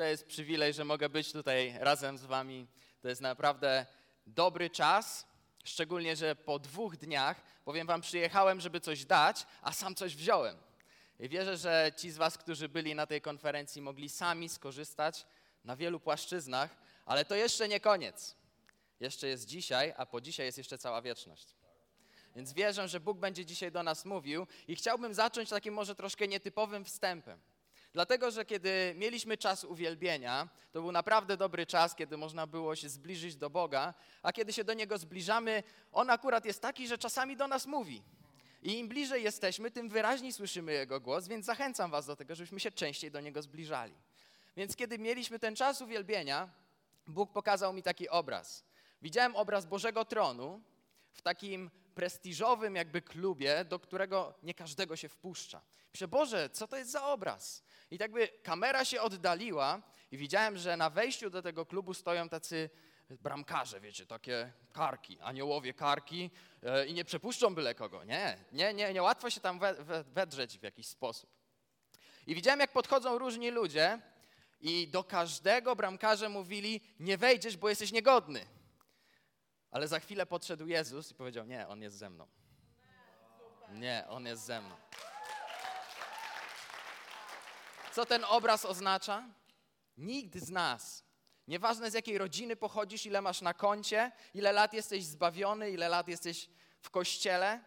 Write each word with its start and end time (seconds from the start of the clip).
To 0.00 0.04
jest 0.04 0.26
przywilej, 0.26 0.74
że 0.74 0.84
mogę 0.84 1.08
być 1.08 1.32
tutaj 1.32 1.74
razem 1.80 2.18
z 2.18 2.24
Wami. 2.24 2.66
To 3.02 3.08
jest 3.08 3.20
naprawdę 3.20 3.86
dobry 4.26 4.70
czas, 4.70 5.26
szczególnie, 5.64 6.16
że 6.16 6.36
po 6.36 6.58
dwóch 6.58 6.96
dniach, 6.96 7.42
powiem 7.64 7.86
Wam, 7.86 8.00
przyjechałem, 8.00 8.60
żeby 8.60 8.80
coś 8.80 9.04
dać, 9.04 9.46
a 9.62 9.72
sam 9.72 9.94
coś 9.94 10.16
wziąłem. 10.16 10.56
I 11.18 11.28
wierzę, 11.28 11.56
że 11.56 11.92
ci 11.96 12.10
z 12.10 12.16
Was, 12.16 12.38
którzy 12.38 12.68
byli 12.68 12.94
na 12.94 13.06
tej 13.06 13.20
konferencji, 13.20 13.82
mogli 13.82 14.08
sami 14.08 14.48
skorzystać 14.48 15.26
na 15.64 15.76
wielu 15.76 16.00
płaszczyznach, 16.00 16.76
ale 17.06 17.24
to 17.24 17.34
jeszcze 17.34 17.68
nie 17.68 17.80
koniec. 17.80 18.36
Jeszcze 19.00 19.28
jest 19.28 19.46
dzisiaj, 19.46 19.94
a 19.96 20.06
po 20.06 20.20
dzisiaj 20.20 20.46
jest 20.46 20.58
jeszcze 20.58 20.78
cała 20.78 21.02
wieczność. 21.02 21.56
Więc 22.36 22.52
wierzę, 22.52 22.88
że 22.88 23.00
Bóg 23.00 23.18
będzie 23.18 23.46
dzisiaj 23.46 23.72
do 23.72 23.82
nas 23.82 24.04
mówił 24.04 24.46
i 24.68 24.76
chciałbym 24.76 25.14
zacząć 25.14 25.48
takim 25.48 25.74
może 25.74 25.94
troszkę 25.94 26.28
nietypowym 26.28 26.84
wstępem. 26.84 27.40
Dlatego, 27.92 28.30
że 28.30 28.44
kiedy 28.44 28.94
mieliśmy 28.96 29.36
czas 29.36 29.64
uwielbienia, 29.64 30.48
to 30.72 30.80
był 30.80 30.92
naprawdę 30.92 31.36
dobry 31.36 31.66
czas, 31.66 31.94
kiedy 31.94 32.16
można 32.16 32.46
było 32.46 32.76
się 32.76 32.88
zbliżyć 32.88 33.36
do 33.36 33.50
Boga, 33.50 33.94
a 34.22 34.32
kiedy 34.32 34.52
się 34.52 34.64
do 34.64 34.74
Niego 34.74 34.98
zbliżamy, 34.98 35.62
On 35.92 36.10
akurat 36.10 36.44
jest 36.44 36.62
taki, 36.62 36.88
że 36.88 36.98
czasami 36.98 37.36
do 37.36 37.48
nas 37.48 37.66
mówi. 37.66 38.02
I 38.62 38.78
im 38.78 38.88
bliżej 38.88 39.22
jesteśmy, 39.22 39.70
tym 39.70 39.88
wyraźniej 39.88 40.32
słyszymy 40.32 40.72
Jego 40.72 41.00
głos, 41.00 41.28
więc 41.28 41.46
zachęcam 41.46 41.90
Was 41.90 42.06
do 42.06 42.16
tego, 42.16 42.34
żebyśmy 42.34 42.60
się 42.60 42.70
częściej 42.70 43.10
do 43.10 43.20
Niego 43.20 43.42
zbliżali. 43.42 43.94
Więc 44.56 44.76
kiedy 44.76 44.98
mieliśmy 44.98 45.38
ten 45.38 45.56
czas 45.56 45.80
uwielbienia, 45.80 46.48
Bóg 47.06 47.32
pokazał 47.32 47.72
mi 47.72 47.82
taki 47.82 48.08
obraz. 48.08 48.64
Widziałem 49.02 49.36
obraz 49.36 49.66
Bożego 49.66 50.04
Tronu 50.04 50.60
w 51.12 51.22
takim 51.22 51.70
prestiżowym 51.94 52.76
jakby 52.76 53.02
klubie, 53.02 53.64
do 53.64 53.78
którego 53.78 54.34
nie 54.42 54.54
każdego 54.54 54.96
się 54.96 55.08
wpuszcza. 55.08 55.62
Myślę, 55.92 56.08
Boże, 56.08 56.50
co 56.50 56.68
to 56.68 56.76
jest 56.76 56.90
za 56.90 57.06
obraz? 57.06 57.62
I 57.90 57.98
tak 57.98 58.12
by 58.12 58.28
kamera 58.42 58.84
się 58.84 59.00
oddaliła 59.00 59.82
i 60.12 60.16
widziałem, 60.16 60.58
że 60.58 60.76
na 60.76 60.90
wejściu 60.90 61.30
do 61.30 61.42
tego 61.42 61.66
klubu 61.66 61.94
stoją 61.94 62.28
tacy 62.28 62.70
bramkarze, 63.10 63.80
wiecie, 63.80 64.06
takie 64.06 64.52
karki, 64.72 65.20
aniołowie 65.20 65.74
karki 65.74 66.30
e, 66.62 66.86
i 66.86 66.94
nie 66.94 67.04
przepuszczą 67.04 67.54
byle 67.54 67.74
kogo. 67.74 68.04
Nie, 68.04 68.38
nie, 68.52 68.74
nie, 68.74 68.92
nie 68.92 69.02
łatwo 69.02 69.30
się 69.30 69.40
tam 69.40 69.58
we, 69.58 69.74
we, 69.74 70.04
wedrzeć 70.04 70.58
w 70.58 70.62
jakiś 70.62 70.86
sposób. 70.86 71.30
I 72.26 72.34
widziałem, 72.34 72.60
jak 72.60 72.72
podchodzą 72.72 73.18
różni 73.18 73.50
ludzie 73.50 73.98
i 74.60 74.88
do 74.88 75.04
każdego 75.04 75.76
bramkarza 75.76 76.28
mówili, 76.28 76.80
nie 77.00 77.18
wejdziesz, 77.18 77.56
bo 77.56 77.68
jesteś 77.68 77.92
niegodny. 77.92 78.46
Ale 79.70 79.88
za 79.88 80.00
chwilę 80.00 80.26
podszedł 80.26 80.66
Jezus 80.66 81.10
i 81.10 81.14
powiedział, 81.14 81.46
nie, 81.46 81.68
On 81.68 81.82
jest 81.82 81.96
ze 81.96 82.10
mną. 82.10 82.26
Nie, 83.72 84.04
On 84.08 84.26
jest 84.26 84.42
ze 84.42 84.60
mną. 84.60 84.76
Co 87.92 88.06
ten 88.06 88.24
obraz 88.24 88.64
oznacza? 88.64 89.28
Nikt 89.96 90.36
z 90.36 90.50
nas, 90.50 91.04
nieważne 91.48 91.90
z 91.90 91.94
jakiej 91.94 92.18
rodziny 92.18 92.56
pochodzisz, 92.56 93.06
ile 93.06 93.22
masz 93.22 93.40
na 93.40 93.54
koncie, 93.54 94.12
ile 94.34 94.52
lat 94.52 94.72
jesteś 94.72 95.04
zbawiony, 95.04 95.70
ile 95.70 95.88
lat 95.88 96.08
jesteś 96.08 96.50
w 96.80 96.90
kościele, 96.90 97.64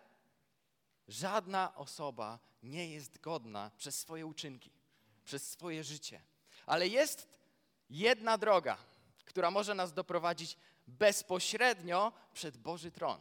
żadna 1.08 1.76
osoba 1.76 2.40
nie 2.64 2.92
jest 2.92 3.20
godna 3.20 3.72
przez 3.78 4.00
swoje 4.00 4.26
uczynki, 4.26 4.72
przez 5.24 5.52
swoje 5.52 5.84
życie. 5.84 6.22
Ale 6.66 6.88
jest 6.88 7.28
jedna 7.90 8.38
droga, 8.38 8.78
która 9.26 9.52
może 9.52 9.76
nas 9.76 9.94
doprowadzić 9.94 10.58
bezpośrednio 10.88 12.12
przed 12.34 12.58
Boży 12.58 12.92
tron. 12.92 13.20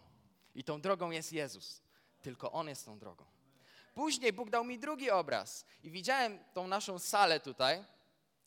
I 0.54 0.64
tą 0.64 0.80
drogą 0.80 1.10
jest 1.10 1.32
Jezus. 1.32 1.82
Tylko 2.22 2.52
On 2.52 2.68
jest 2.68 2.84
tą 2.84 2.98
drogą. 2.98 3.24
Później 3.94 4.32
Bóg 4.32 4.50
dał 4.50 4.64
mi 4.64 4.78
drugi 4.78 5.10
obraz 5.10 5.64
i 5.84 5.90
widziałem 5.90 6.38
tą 6.52 6.66
naszą 6.66 6.98
salę 6.98 7.40
tutaj, 7.40 7.84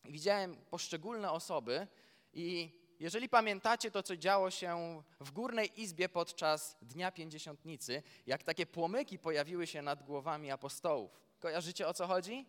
widziałem 0.05 0.55
poszczególne 0.69 1.31
osoby 1.31 1.87
i 2.33 2.71
jeżeli 2.99 3.29
pamiętacie 3.29 3.91
to, 3.91 4.03
co 4.03 4.17
działo 4.17 4.51
się 4.51 5.03
w 5.19 5.31
górnej 5.31 5.81
izbie 5.81 6.09
podczas 6.09 6.77
Dnia 6.81 7.11
Pięćdziesiątnicy, 7.11 8.03
jak 8.27 8.43
takie 8.43 8.65
płomyki 8.65 9.19
pojawiły 9.19 9.67
się 9.67 9.81
nad 9.81 10.03
głowami 10.03 10.51
apostołów. 10.51 11.21
Kojarzycie 11.39 11.87
o 11.87 11.93
co 11.93 12.07
chodzi? 12.07 12.45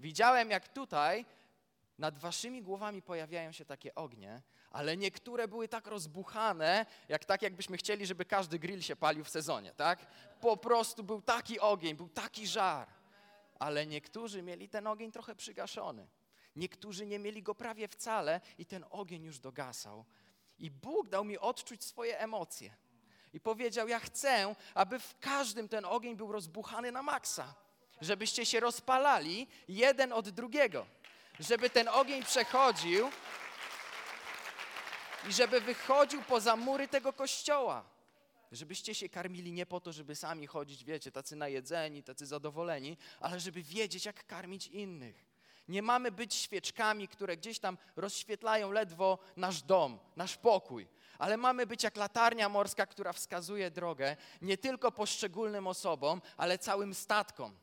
Widziałem, 0.00 0.50
jak 0.50 0.68
tutaj 0.68 1.24
nad 1.98 2.18
waszymi 2.18 2.62
głowami 2.62 3.02
pojawiają 3.02 3.52
się 3.52 3.64
takie 3.64 3.94
ognie, 3.94 4.42
ale 4.70 4.96
niektóre 4.96 5.48
były 5.48 5.68
tak 5.68 5.86
rozbuchane, 5.86 6.86
jak 7.08 7.24
tak 7.24 7.42
jakbyśmy 7.42 7.76
chcieli, 7.76 8.06
żeby 8.06 8.24
każdy 8.24 8.58
grill 8.58 8.82
się 8.82 8.96
palił 8.96 9.24
w 9.24 9.30
sezonie, 9.30 9.72
tak? 9.74 10.06
Po 10.40 10.56
prostu 10.56 11.04
był 11.04 11.22
taki 11.22 11.60
ogień, 11.60 11.96
był 11.96 12.08
taki 12.08 12.46
żar. 12.46 12.88
Ale 13.58 13.86
niektórzy 13.86 14.42
mieli 14.42 14.68
ten 14.68 14.86
ogień 14.86 15.12
trochę 15.12 15.34
przygaszony. 15.34 16.08
Niektórzy 16.56 17.06
nie 17.06 17.18
mieli 17.18 17.42
go 17.42 17.54
prawie 17.54 17.88
wcale 17.88 18.40
i 18.58 18.66
ten 18.66 18.84
ogień 18.90 19.24
już 19.24 19.38
dogasał. 19.38 20.04
I 20.58 20.70
Bóg 20.70 21.08
dał 21.08 21.24
mi 21.24 21.38
odczuć 21.38 21.84
swoje 21.84 22.18
emocje. 22.18 22.76
I 23.32 23.40
powiedział: 23.40 23.88
Ja 23.88 24.00
chcę, 24.00 24.54
aby 24.74 24.98
w 24.98 25.18
każdym 25.18 25.68
ten 25.68 25.84
ogień 25.84 26.16
był 26.16 26.32
rozbuchany 26.32 26.92
na 26.92 27.02
maksa. 27.02 27.54
Żebyście 28.00 28.46
się 28.46 28.60
rozpalali 28.60 29.46
jeden 29.68 30.12
od 30.12 30.28
drugiego. 30.28 30.86
Żeby 31.40 31.70
ten 31.70 31.88
ogień 31.88 32.24
przechodził 32.24 33.10
i 35.28 35.32
żeby 35.32 35.60
wychodził 35.60 36.22
poza 36.22 36.56
mury 36.56 36.88
tego 36.88 37.12
kościoła. 37.12 37.84
Żebyście 38.52 38.94
się 38.94 39.08
karmili 39.08 39.52
nie 39.52 39.66
po 39.66 39.80
to, 39.80 39.92
żeby 39.92 40.14
sami 40.14 40.46
chodzić, 40.46 40.84
wiecie, 40.84 41.12
tacy 41.12 41.36
najedzeni, 41.36 42.02
tacy 42.02 42.26
zadowoleni, 42.26 42.96
ale 43.20 43.40
żeby 43.40 43.62
wiedzieć, 43.62 44.04
jak 44.04 44.26
karmić 44.26 44.66
innych. 44.66 45.26
Nie 45.68 45.82
mamy 45.82 46.12
być 46.12 46.34
świeczkami, 46.34 47.08
które 47.08 47.36
gdzieś 47.36 47.58
tam 47.58 47.78
rozświetlają 47.96 48.70
ledwo 48.70 49.18
nasz 49.36 49.62
dom, 49.62 49.98
nasz 50.16 50.36
pokój, 50.36 50.88
ale 51.18 51.36
mamy 51.36 51.66
być 51.66 51.82
jak 51.82 51.96
latarnia 51.96 52.48
morska, 52.48 52.86
która 52.86 53.12
wskazuje 53.12 53.70
drogę 53.70 54.16
nie 54.42 54.58
tylko 54.58 54.92
poszczególnym 54.92 55.66
osobom, 55.66 56.22
ale 56.36 56.58
całym 56.58 56.94
statkom. 56.94 57.56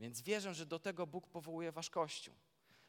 Więc 0.00 0.20
wierzę, 0.20 0.54
że 0.54 0.66
do 0.66 0.78
tego 0.78 1.06
Bóg 1.06 1.26
powołuje 1.26 1.72
wasz 1.72 1.90
Kościół. 1.90 2.34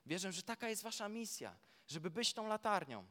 Wierzę, 0.05 0.31
że 0.31 0.43
taka 0.43 0.69
jest 0.69 0.83
wasza 0.83 1.09
misja, 1.09 1.57
żeby 1.87 2.09
być 2.09 2.33
tą 2.33 2.47
latarnią. 2.47 3.05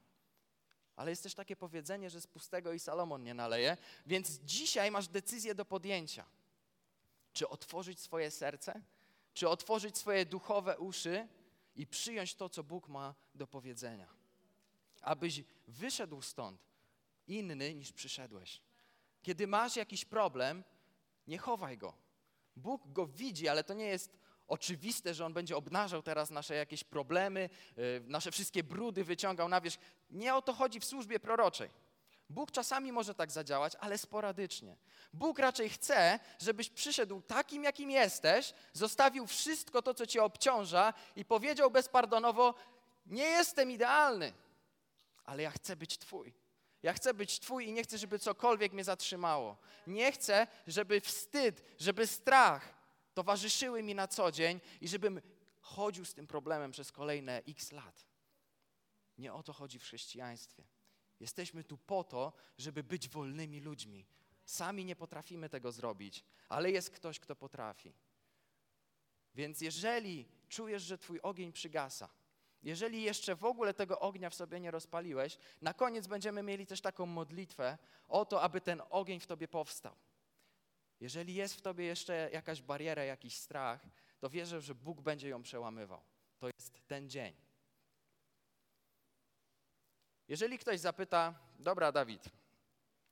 Ale 0.96 1.10
jest 1.10 1.22
też 1.22 1.34
takie 1.34 1.56
powiedzenie, 1.56 2.10
że 2.10 2.20
z 2.20 2.26
pustego 2.26 2.72
i 2.72 2.78
Salomon 2.78 3.22
nie 3.22 3.34
naleje. 3.34 3.76
Więc 4.06 4.30
dzisiaj 4.30 4.90
masz 4.90 5.08
decyzję 5.08 5.54
do 5.54 5.64
podjęcia. 5.64 6.24
Czy 7.32 7.48
otworzyć 7.48 8.00
swoje 8.00 8.30
serce, 8.30 8.82
czy 9.34 9.48
otworzyć 9.48 9.98
swoje 9.98 10.26
duchowe 10.26 10.78
uszy 10.78 11.28
i 11.76 11.86
przyjąć 11.86 12.34
to, 12.34 12.48
co 12.48 12.64
Bóg 12.64 12.88
ma 12.88 13.14
do 13.34 13.46
powiedzenia. 13.46 14.08
Abyś 15.02 15.42
wyszedł 15.68 16.22
stąd 16.22 16.60
inny 17.26 17.74
niż 17.74 17.92
przyszedłeś. 17.92 18.60
Kiedy 19.22 19.46
masz 19.46 19.76
jakiś 19.76 20.04
problem, 20.04 20.64
nie 21.26 21.38
chowaj 21.38 21.78
go. 21.78 21.94
Bóg 22.56 22.92
go 22.92 23.06
widzi, 23.06 23.48
ale 23.48 23.64
to 23.64 23.74
nie 23.74 23.84
jest 23.84 24.18
oczywiste, 24.48 25.14
że 25.14 25.26
On 25.26 25.32
będzie 25.32 25.56
obnażał 25.56 26.02
teraz 26.02 26.30
nasze 26.30 26.54
jakieś 26.54 26.84
problemy, 26.84 27.50
y, 27.78 28.02
nasze 28.06 28.30
wszystkie 28.30 28.62
brudy 28.64 29.04
wyciągał 29.04 29.48
na 29.48 29.60
wierzch. 29.60 29.78
Nie 30.10 30.34
o 30.34 30.42
to 30.42 30.52
chodzi 30.52 30.80
w 30.80 30.84
służbie 30.84 31.20
proroczej. 31.20 31.70
Bóg 32.30 32.50
czasami 32.50 32.92
może 32.92 33.14
tak 33.14 33.32
zadziałać, 33.32 33.72
ale 33.80 33.98
sporadycznie. 33.98 34.76
Bóg 35.12 35.38
raczej 35.38 35.68
chce, 35.68 36.20
żebyś 36.38 36.70
przyszedł 36.70 37.22
takim, 37.22 37.64
jakim 37.64 37.90
jesteś, 37.90 38.54
zostawił 38.72 39.26
wszystko 39.26 39.82
to, 39.82 39.94
co 39.94 40.06
cię 40.06 40.22
obciąża 40.22 40.94
i 41.16 41.24
powiedział 41.24 41.70
bezpardonowo: 41.70 42.54
Nie 43.06 43.24
jestem 43.24 43.70
idealny, 43.70 44.32
ale 45.24 45.42
ja 45.42 45.50
chcę 45.50 45.76
być 45.76 45.98
Twój. 45.98 46.34
Ja 46.82 46.92
chcę 46.92 47.14
być 47.14 47.40
Twój 47.40 47.66
i 47.66 47.72
nie 47.72 47.82
chcę, 47.82 47.98
żeby 47.98 48.18
cokolwiek 48.18 48.72
mnie 48.72 48.84
zatrzymało. 48.84 49.56
Nie 49.86 50.12
chcę, 50.12 50.46
żeby 50.66 51.00
wstyd, 51.00 51.64
żeby 51.78 52.06
strach, 52.06 52.77
towarzyszyły 53.18 53.82
mi 53.82 53.94
na 53.94 54.08
co 54.08 54.32
dzień 54.32 54.60
i 54.80 54.88
żebym 54.88 55.20
chodził 55.60 56.04
z 56.04 56.14
tym 56.14 56.26
problemem 56.26 56.70
przez 56.70 56.92
kolejne 56.92 57.42
x 57.48 57.72
lat. 57.72 58.06
Nie 59.18 59.34
o 59.34 59.42
to 59.42 59.52
chodzi 59.52 59.78
w 59.78 59.82
chrześcijaństwie. 59.82 60.64
Jesteśmy 61.20 61.64
tu 61.64 61.78
po 61.78 62.04
to, 62.04 62.32
żeby 62.58 62.82
być 62.82 63.08
wolnymi 63.08 63.60
ludźmi. 63.60 64.06
Sami 64.44 64.84
nie 64.84 64.96
potrafimy 64.96 65.48
tego 65.48 65.72
zrobić, 65.72 66.24
ale 66.48 66.70
jest 66.70 66.90
ktoś, 66.90 67.20
kto 67.20 67.36
potrafi. 67.36 67.92
Więc 69.34 69.60
jeżeli 69.60 70.28
czujesz, 70.48 70.82
że 70.82 70.98
Twój 70.98 71.20
ogień 71.20 71.52
przygasa, 71.52 72.08
Jeżeli 72.62 73.02
jeszcze 73.02 73.36
w 73.36 73.44
ogóle 73.44 73.74
tego 73.74 74.00
ognia 74.00 74.30
w 74.30 74.34
sobie 74.34 74.60
nie 74.60 74.70
rozpaliłeś, 74.70 75.38
na 75.62 75.74
koniec 75.74 76.06
będziemy 76.06 76.42
mieli 76.42 76.66
też 76.66 76.80
taką 76.80 77.06
modlitwę 77.06 77.78
o 78.08 78.24
to, 78.24 78.42
aby 78.42 78.60
ten 78.60 78.82
ogień 78.90 79.20
w 79.20 79.26
tobie 79.26 79.48
powstał. 79.48 79.96
Jeżeli 81.00 81.34
jest 81.34 81.54
w 81.54 81.60
tobie 81.60 81.84
jeszcze 81.84 82.30
jakaś 82.32 82.62
bariera, 82.62 83.04
jakiś 83.04 83.36
strach, 83.36 83.80
to 84.20 84.30
wierzę, 84.30 84.60
że 84.60 84.74
Bóg 84.74 85.00
będzie 85.00 85.28
ją 85.28 85.42
przełamywał. 85.42 86.00
To 86.38 86.46
jest 86.46 86.86
ten 86.86 87.10
dzień. 87.10 87.34
Jeżeli 90.28 90.58
ktoś 90.58 90.80
zapyta, 90.80 91.34
dobra, 91.58 91.92
Dawid, 91.92 92.24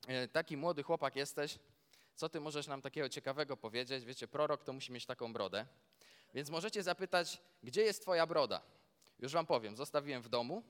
e, 0.07 0.29
taki 0.29 0.57
młody 0.57 0.83
chłopak 0.83 1.17
jesteś, 1.17 1.59
co 2.15 2.29
ty 2.29 2.41
możesz 2.41 2.67
nam 2.67 2.83
takiego 2.83 3.09
ciekawego 3.09 3.57
powiedzieć? 3.57 4.05
Wiecie, 4.05 4.29
prorok 4.29 4.65
to 4.65 4.73
musi 4.73 4.93
mieć 4.93 5.07
taką 5.07 5.33
brodę. 5.33 5.67
Więc 6.35 6.51
możecie 6.51 6.83
zapytać, 6.83 7.43
gdzie 7.63 7.83
jest 7.83 8.03
twoja 8.03 8.27
broda? 8.27 8.63
Już 9.19 9.33
wam 9.33 9.47
powiem, 9.47 9.77
zostawiłem 9.77 10.23
w 10.23 10.29
domu. 10.29 10.63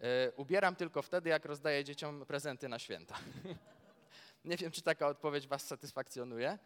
E, 0.00 0.32
ubieram 0.32 0.76
tylko 0.76 1.02
wtedy, 1.02 1.30
jak 1.30 1.44
rozdaję 1.44 1.84
dzieciom 1.84 2.26
prezenty 2.26 2.68
na 2.68 2.78
święta. 2.78 3.18
Nie 4.46 4.56
wiem, 4.56 4.72
czy 4.72 4.82
taka 4.82 5.06
odpowiedź 5.06 5.46
was 5.46 5.66
satysfakcjonuje, 5.66 6.58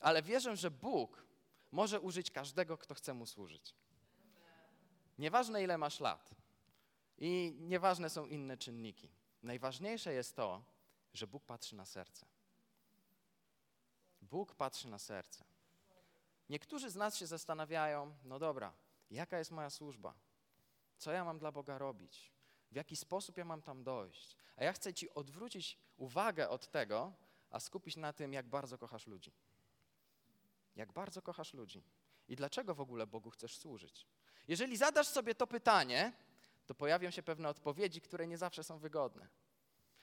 ale 0.00 0.22
wierzę, 0.22 0.56
że 0.56 0.70
Bóg 0.70 1.26
może 1.72 2.00
użyć 2.00 2.30
każdego, 2.30 2.78
kto 2.78 2.94
chce 2.94 3.14
mu 3.14 3.26
służyć. 3.26 3.74
Nieważne, 5.18 5.62
ile 5.62 5.78
masz 5.78 6.00
lat 6.00 6.34
i 7.18 7.56
nieważne 7.60 8.10
są 8.10 8.26
inne 8.26 8.56
czynniki. 8.56 9.10
Najważniejsze 9.42 10.12
jest 10.12 10.36
to, 10.36 10.62
że 11.12 11.26
Bóg 11.26 11.44
patrzy 11.44 11.76
na 11.76 11.86
serce. 11.86 12.26
Bóg 14.22 14.54
patrzy 14.54 14.88
na 14.88 14.98
serce. 14.98 15.44
Niektórzy 16.48 16.90
z 16.90 16.96
nas 16.96 17.16
się 17.16 17.26
zastanawiają, 17.26 18.14
no 18.24 18.38
dobra, 18.38 18.72
jaka 19.10 19.38
jest 19.38 19.50
moja 19.50 19.70
służba? 19.70 20.14
Co 20.98 21.12
ja 21.12 21.24
mam 21.24 21.38
dla 21.38 21.52
Boga 21.52 21.78
robić? 21.78 22.32
W 22.72 22.76
jaki 22.76 22.96
sposób 22.96 23.36
ja 23.36 23.44
mam 23.44 23.62
tam 23.62 23.84
dojść? 23.84 24.36
A 24.56 24.64
ja 24.64 24.72
chcę 24.72 24.94
Ci 24.94 25.14
odwrócić 25.14 25.78
uwagę 25.98 26.48
od 26.48 26.70
tego, 26.70 27.12
a 27.50 27.60
skupić 27.60 27.96
na 27.96 28.12
tym, 28.12 28.32
jak 28.32 28.46
bardzo 28.46 28.78
kochasz 28.78 29.06
ludzi. 29.06 29.32
Jak 30.76 30.92
bardzo 30.92 31.22
kochasz 31.22 31.54
ludzi. 31.54 31.82
I 32.28 32.36
dlaczego 32.36 32.74
w 32.74 32.80
ogóle 32.80 33.06
Bogu 33.06 33.30
chcesz 33.30 33.56
służyć? 33.56 34.06
Jeżeli 34.48 34.76
zadasz 34.76 35.08
sobie 35.08 35.34
to 35.34 35.46
pytanie, 35.46 36.12
to 36.66 36.74
pojawią 36.74 37.10
się 37.10 37.22
pewne 37.22 37.48
odpowiedzi, 37.48 38.00
które 38.00 38.26
nie 38.26 38.38
zawsze 38.38 38.64
są 38.64 38.78
wygodne. 38.78 39.28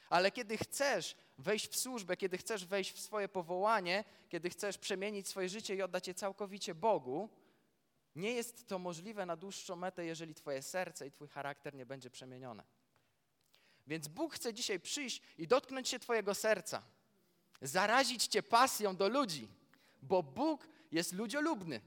Ale 0.09 0.31
kiedy 0.31 0.57
chcesz 0.57 1.15
wejść 1.37 1.67
w 1.67 1.79
służbę, 1.79 2.17
kiedy 2.17 2.37
chcesz 2.37 2.65
wejść 2.65 2.91
w 2.91 2.99
swoje 2.99 3.29
powołanie, 3.29 4.03
kiedy 4.29 4.49
chcesz 4.49 4.77
przemienić 4.77 5.27
swoje 5.27 5.49
życie 5.49 5.75
i 5.75 5.81
oddać 5.81 6.07
je 6.07 6.13
całkowicie 6.13 6.75
Bogu, 6.75 7.29
nie 8.15 8.31
jest 8.31 8.67
to 8.67 8.79
możliwe 8.79 9.25
na 9.25 9.35
dłuższą 9.35 9.75
metę, 9.75 10.05
jeżeli 10.05 10.35
Twoje 10.35 10.61
serce 10.61 11.07
i 11.07 11.11
Twój 11.11 11.27
charakter 11.27 11.75
nie 11.75 11.85
będzie 11.85 12.09
przemienione. 12.09 12.63
Więc 13.87 14.07
Bóg 14.07 14.33
chce 14.33 14.53
dzisiaj 14.53 14.79
przyjść 14.79 15.21
i 15.37 15.47
dotknąć 15.47 15.89
się 15.89 15.99
Twojego 15.99 16.35
serca, 16.35 16.81
zarazić 17.61 18.27
Cię 18.27 18.43
pasją 18.43 18.95
do 18.95 19.09
ludzi, 19.09 19.47
bo 20.01 20.23
Bóg 20.23 20.67
jest 20.91 21.13
ludziolubny. 21.13 21.81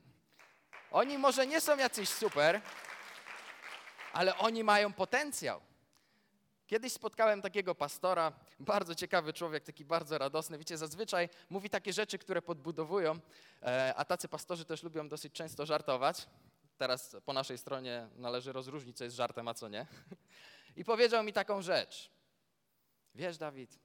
Oni 0.90 1.18
może 1.18 1.46
nie 1.46 1.60
są 1.60 1.76
jacyś 1.76 2.08
super, 2.08 2.60
ale 4.12 4.36
oni 4.36 4.64
mają 4.64 4.92
potencjał. 4.92 5.60
Kiedyś 6.66 6.92
spotkałem 6.92 7.42
takiego 7.42 7.74
pastora, 7.74 8.32
bardzo 8.60 8.94
ciekawy 8.94 9.32
człowiek, 9.32 9.64
taki 9.64 9.84
bardzo 9.84 10.18
radosny. 10.18 10.58
Wiecie, 10.58 10.78
zazwyczaj 10.78 11.28
mówi 11.50 11.70
takie 11.70 11.92
rzeczy, 11.92 12.18
które 12.18 12.42
podbudowują, 12.42 13.18
e, 13.62 13.94
a 13.96 14.04
tacy 14.04 14.28
pastorzy 14.28 14.64
też 14.64 14.82
lubią 14.82 15.08
dosyć 15.08 15.32
często 15.32 15.66
żartować. 15.66 16.26
Teraz 16.78 17.16
po 17.24 17.32
naszej 17.32 17.58
stronie 17.58 18.08
należy 18.16 18.52
rozróżnić, 18.52 18.96
co 18.96 19.04
jest 19.04 19.16
żartem, 19.16 19.48
a 19.48 19.54
co 19.54 19.68
nie. 19.68 19.86
I 20.78 20.84
powiedział 20.84 21.24
mi 21.24 21.32
taką 21.32 21.62
rzecz. 21.62 22.10
Wiesz, 23.14 23.38
Dawid, 23.38 23.78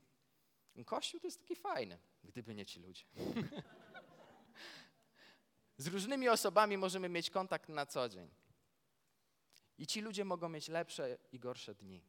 Kościół 0.86 1.20
to 1.20 1.28
jest 1.28 1.42
taki 1.42 1.56
fajny, 1.56 2.00
gdyby 2.24 2.56
nie 2.56 2.66
ci 2.66 2.80
ludzie. 2.80 3.06
Z 5.78 5.88
różnymi 5.88 6.30
osobami 6.30 6.78
możemy 6.78 7.10
mieć 7.10 7.30
kontakt 7.30 7.70
na 7.70 7.86
co 7.86 8.10
dzień. 8.10 8.30
I 9.78 9.88
ci 9.88 10.02
ludzie 10.02 10.26
mogą 10.26 10.50
mieć 10.50 10.68
lepsze 10.68 11.18
i 11.32 11.40
gorsze 11.40 11.76
dni. 11.76 12.04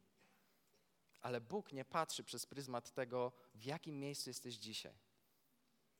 Ale 1.21 1.41
Bóg 1.41 1.71
nie 1.71 1.85
patrzy 1.85 2.23
przez 2.23 2.45
pryzmat 2.45 2.93
tego, 2.93 3.31
w 3.55 3.63
jakim 3.63 3.99
miejscu 3.99 4.29
jesteś 4.29 4.55
dzisiaj. 4.55 4.93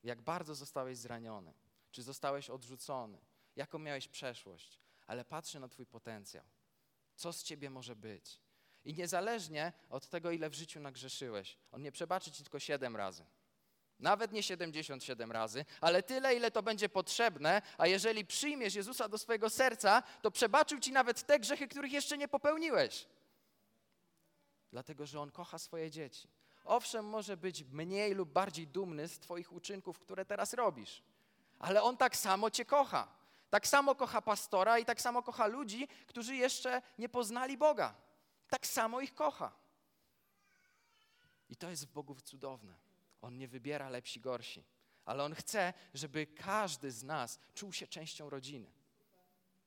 Jak 0.02 0.22
bardzo 0.22 0.54
zostałeś 0.54 0.98
zraniony, 0.98 1.54
czy 1.90 2.02
zostałeś 2.02 2.50
odrzucony, 2.50 3.18
jaką 3.56 3.78
miałeś 3.78 4.08
przeszłość, 4.08 4.80
ale 5.06 5.24
patrzy 5.24 5.60
na 5.60 5.68
Twój 5.68 5.86
potencjał. 5.86 6.44
Co 7.16 7.32
z 7.32 7.42
Ciebie 7.42 7.70
może 7.70 7.96
być? 7.96 8.45
I 8.86 8.94
niezależnie 8.94 9.72
od 9.90 10.08
tego, 10.08 10.30
ile 10.30 10.50
w 10.50 10.54
życiu 10.54 10.80
nagrzeszyłeś, 10.80 11.56
On 11.72 11.82
nie 11.82 11.92
przebaczy 11.92 12.30
Ci 12.30 12.42
tylko 12.42 12.58
siedem 12.58 12.96
razy. 12.96 13.24
Nawet 13.98 14.32
nie 14.32 14.42
77 14.42 15.32
razy, 15.32 15.64
ale 15.80 16.02
tyle, 16.02 16.34
ile 16.34 16.50
to 16.50 16.62
będzie 16.62 16.88
potrzebne, 16.88 17.62
a 17.78 17.86
jeżeli 17.86 18.24
przyjmiesz 18.24 18.74
Jezusa 18.74 19.08
do 19.08 19.18
swojego 19.18 19.50
serca, 19.50 20.02
to 20.22 20.30
przebaczył 20.30 20.80
Ci 20.80 20.92
nawet 20.92 21.26
te 21.26 21.38
grzechy, 21.38 21.68
których 21.68 21.92
jeszcze 21.92 22.18
nie 22.18 22.28
popełniłeś 22.28 23.06
dlatego 24.76 25.06
że 25.06 25.20
On 25.20 25.30
kocha 25.30 25.58
swoje 25.58 25.90
dzieci. 25.90 26.28
Owszem, 26.64 27.04
może 27.04 27.36
być 27.36 27.64
mniej 27.64 28.14
lub 28.14 28.28
bardziej 28.28 28.66
dumny 28.66 29.08
z 29.08 29.18
Twoich 29.18 29.52
uczynków, 29.52 29.98
które 29.98 30.24
teraz 30.24 30.52
robisz, 30.52 31.02
ale 31.58 31.82
On 31.82 31.96
tak 31.96 32.16
samo 32.16 32.50
Cię 32.50 32.64
kocha. 32.64 33.08
Tak 33.50 33.66
samo 33.66 33.94
kocha 33.94 34.22
pastora 34.22 34.78
i 34.78 34.84
tak 34.84 35.00
samo 35.00 35.22
kocha 35.22 35.46
ludzi, 35.46 35.88
którzy 36.06 36.36
jeszcze 36.36 36.82
nie 36.98 37.08
poznali 37.08 37.56
Boga. 37.56 37.94
Tak 38.48 38.66
samo 38.66 39.00
ich 39.00 39.14
kocha. 39.14 39.52
I 41.48 41.56
to 41.56 41.70
jest 41.70 41.86
w 41.86 41.92
Bogu 41.92 42.14
cudowne. 42.14 42.74
On 43.22 43.38
nie 43.38 43.48
wybiera 43.48 43.88
lepsi, 43.88 44.20
gorsi, 44.20 44.64
ale 45.04 45.24
On 45.24 45.34
chce, 45.34 45.72
żeby 45.94 46.26
każdy 46.26 46.90
z 46.90 47.02
nas 47.02 47.38
czuł 47.54 47.72
się 47.72 47.86
częścią 47.86 48.30
rodziny. 48.30 48.70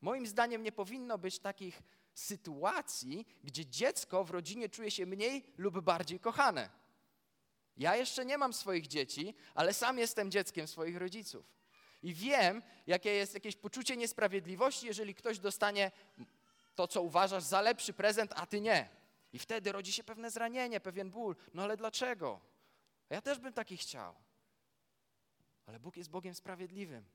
Moim 0.02 0.28
zdaniem 0.28 0.64
nie 0.64 0.72
powinno 0.72 1.18
być 1.18 1.40
takich 1.40 1.82
sytuacji, 2.14 3.28
gdzie 3.44 3.66
dziecko 3.66 4.24
w 4.24 4.30
rodzinie 4.30 4.70
czuje 4.70 4.92
się 4.92 5.06
mniej 5.06 5.44
lub 5.58 5.82
bardziej 5.82 6.20
kochane. 6.20 6.70
Ja 7.78 7.96
jeszcze 7.96 8.26
nie 8.26 8.38
mam 8.38 8.54
swoich 8.54 8.88
dzieci, 8.88 9.36
ale 9.56 9.74
sam 9.74 9.98
jestem 9.98 10.32
dzieckiem 10.32 10.68
swoich 10.68 10.98
rodziców. 10.98 11.46
I 12.04 12.14
wiem, 12.14 12.62
jakie 12.88 13.10
jest 13.10 13.34
jakieś 13.34 13.56
poczucie 13.56 13.98
niesprawiedliwości, 13.98 14.88
jeżeli 14.88 15.16
ktoś 15.16 15.40
dostanie 15.40 15.92
to, 16.76 16.88
co 16.88 17.02
uważasz 17.02 17.44
za 17.44 17.62
lepszy 17.62 17.94
prezent, 17.94 18.34
a 18.36 18.46
ty 18.46 18.62
nie. 18.62 18.90
I 19.34 19.40
wtedy 19.40 19.72
rodzi 19.72 19.94
się 19.94 20.04
pewne 20.04 20.32
zranienie, 20.32 20.80
pewien 20.80 21.12
ból. 21.12 21.36
No 21.54 21.64
ale 21.64 21.78
dlaczego? 21.78 22.40
Ja 23.10 23.22
też 23.22 23.40
bym 23.40 23.54
taki 23.54 23.78
chciał. 23.78 24.16
Ale 25.66 25.80
Bóg 25.80 25.98
jest 25.98 26.10
Bogiem 26.10 26.36
sprawiedliwym. 26.36 27.06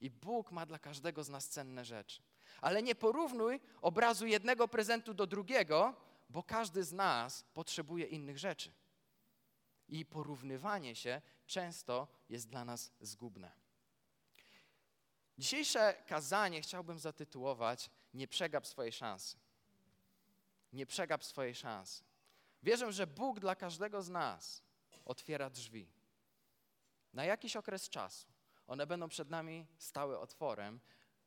I 0.00 0.10
Bóg 0.10 0.52
ma 0.52 0.66
dla 0.66 0.78
każdego 0.78 1.24
z 1.24 1.28
nas 1.28 1.48
cenne 1.48 1.84
rzeczy. 1.84 2.22
Ale 2.60 2.82
nie 2.82 2.94
porównuj 2.94 3.60
obrazu 3.82 4.26
jednego 4.26 4.68
prezentu 4.68 5.14
do 5.14 5.26
drugiego, 5.26 5.94
bo 6.30 6.42
każdy 6.42 6.84
z 6.84 6.92
nas 6.92 7.44
potrzebuje 7.54 8.06
innych 8.06 8.38
rzeczy. 8.38 8.72
I 9.88 10.06
porównywanie 10.06 10.96
się 10.96 11.22
często 11.46 12.08
jest 12.28 12.48
dla 12.48 12.64
nas 12.64 12.92
zgubne. 13.00 13.52
Dzisiejsze 15.38 15.94
kazanie 16.06 16.62
chciałbym 16.62 16.98
zatytułować 16.98 17.90
Nie 18.14 18.28
przegap 18.28 18.66
swojej 18.66 18.92
szansy. 18.92 19.36
Nie 20.72 20.86
przegap 20.86 21.24
swojej 21.24 21.54
szansy. 21.54 22.04
Wierzę, 22.62 22.92
że 22.92 23.06
Bóg 23.06 23.40
dla 23.40 23.54
każdego 23.54 24.02
z 24.02 24.08
nas 24.08 24.62
otwiera 25.04 25.50
drzwi. 25.50 25.88
Na 27.12 27.24
jakiś 27.24 27.56
okres 27.56 27.88
czasu. 27.88 28.26
One 28.66 28.86
będą 28.86 29.08
przed 29.08 29.30
nami 29.30 29.66
stały 29.78 30.18
otworem, 30.18 30.80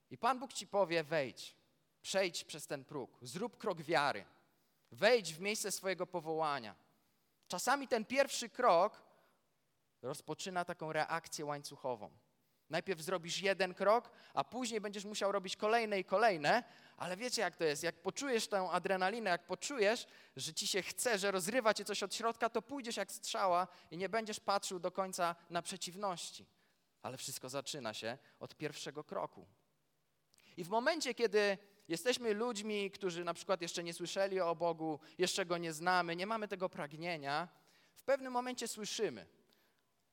i 0.10 0.18
Pan 0.18 0.40
Bóg 0.40 0.54
ci 0.54 0.68
powie: 0.68 1.04
wejdź, 1.04 1.56
przejdź 2.02 2.44
przez 2.44 2.68
ten 2.68 2.86
próg, 2.86 3.18
zrób 3.22 3.58
krok 3.58 3.82
wiary, 3.82 4.26
wejdź 4.92 5.34
w 5.34 5.40
miejsce 5.40 5.72
swojego 5.72 6.08
powołania. 6.08 6.76
Czasami 7.48 7.88
ten 7.88 8.06
pierwszy 8.06 8.50
krok 8.50 9.02
rozpoczyna 10.02 10.66
taką 10.66 10.94
reakcję 10.94 11.46
łańcuchową. 11.46 12.12
Najpierw 12.70 13.02
zrobisz 13.02 13.42
jeden 13.42 13.74
krok, 13.74 14.12
a 14.34 14.44
później 14.44 14.82
będziesz 14.82 15.06
musiał 15.06 15.32
robić 15.32 15.56
kolejne 15.56 16.00
i 16.00 16.06
kolejne, 16.06 16.64
ale 16.98 17.18
wiecie 17.18 17.42
jak 17.42 17.56
to 17.56 17.64
jest, 17.64 17.84
jak 17.84 18.02
poczujesz 18.02 18.48
tę 18.48 18.70
adrenalinę, 18.72 19.30
jak 19.30 19.46
poczujesz, 19.46 20.08
że 20.36 20.54
ci 20.54 20.68
się 20.68 20.82
chce, 20.82 21.18
że 21.18 21.32
rozrywa 21.32 21.74
cię 21.74 21.86
coś 21.86 22.04
od 22.04 22.16
środka, 22.16 22.50
to 22.50 22.62
pójdziesz 22.62 22.98
jak 22.98 23.12
strzała 23.12 23.68
i 23.92 23.98
nie 23.98 24.10
będziesz 24.10 24.40
patrzył 24.40 24.80
do 24.80 24.92
końca 24.92 25.36
na 25.50 25.62
przeciwności. 25.62 26.46
Ale 27.02 27.18
wszystko 27.18 27.50
zaczyna 27.50 27.94
się 27.94 28.18
od 28.40 28.56
pierwszego 28.56 29.04
kroku. 29.04 29.48
I 30.58 30.64
w 30.64 30.70
momencie, 30.70 31.14
kiedy 31.14 31.58
jesteśmy 31.88 32.34
ludźmi, 32.34 32.92
którzy 32.92 33.24
na 33.24 33.34
przykład 33.34 33.62
jeszcze 33.62 33.84
nie 33.84 33.94
słyszeli 33.94 34.40
o 34.40 34.56
Bogu, 34.56 35.00
jeszcze 35.18 35.46
Go 35.46 35.58
nie 35.58 35.74
znamy, 35.74 36.16
nie 36.16 36.28
mamy 36.28 36.48
tego 36.48 36.70
pragnienia, 36.70 37.48
w 37.94 38.04
pewnym 38.04 38.34
momencie 38.34 38.68
słyszymy, 38.68 39.26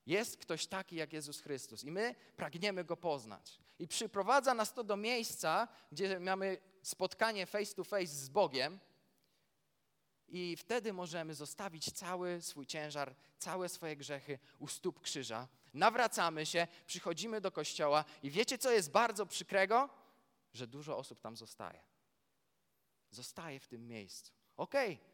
jest 0.05 0.37
ktoś 0.37 0.67
taki 0.67 0.95
jak 0.95 1.13
Jezus 1.13 1.41
Chrystus 1.41 1.83
i 1.83 1.91
my 1.91 2.15
pragniemy 2.37 2.83
Go 2.83 2.97
poznać. 2.97 3.59
I 3.79 3.87
przyprowadza 3.87 4.53
nas 4.53 4.73
to 4.73 4.83
do 4.83 4.97
miejsca, 4.97 5.67
gdzie 5.91 6.19
mamy 6.19 6.57
spotkanie 6.81 7.45
face 7.45 7.75
to 7.75 7.83
face 7.83 8.07
z 8.07 8.29
Bogiem, 8.29 8.79
i 10.27 10.55
wtedy 10.55 10.93
możemy 10.93 11.33
zostawić 11.33 11.91
cały 11.91 12.41
swój 12.41 12.65
ciężar, 12.65 13.15
całe 13.37 13.69
swoje 13.69 13.95
grzechy 13.95 14.39
u 14.59 14.67
stóp 14.67 15.01
krzyża. 15.01 15.47
Nawracamy 15.73 16.45
się, 16.45 16.67
przychodzimy 16.85 17.41
do 17.41 17.51
kościoła 17.51 18.05
i 18.23 18.31
wiecie, 18.31 18.57
co 18.57 18.71
jest 18.71 18.91
bardzo 18.91 19.25
przykrego? 19.25 19.89
Że 20.53 20.67
dużo 20.67 20.97
osób 20.97 21.19
tam 21.19 21.37
zostaje. 21.37 21.83
Zostaje 23.11 23.59
w 23.59 23.67
tym 23.67 23.87
miejscu. 23.87 24.33
Okej, 24.57 24.93
okay. 24.93 25.05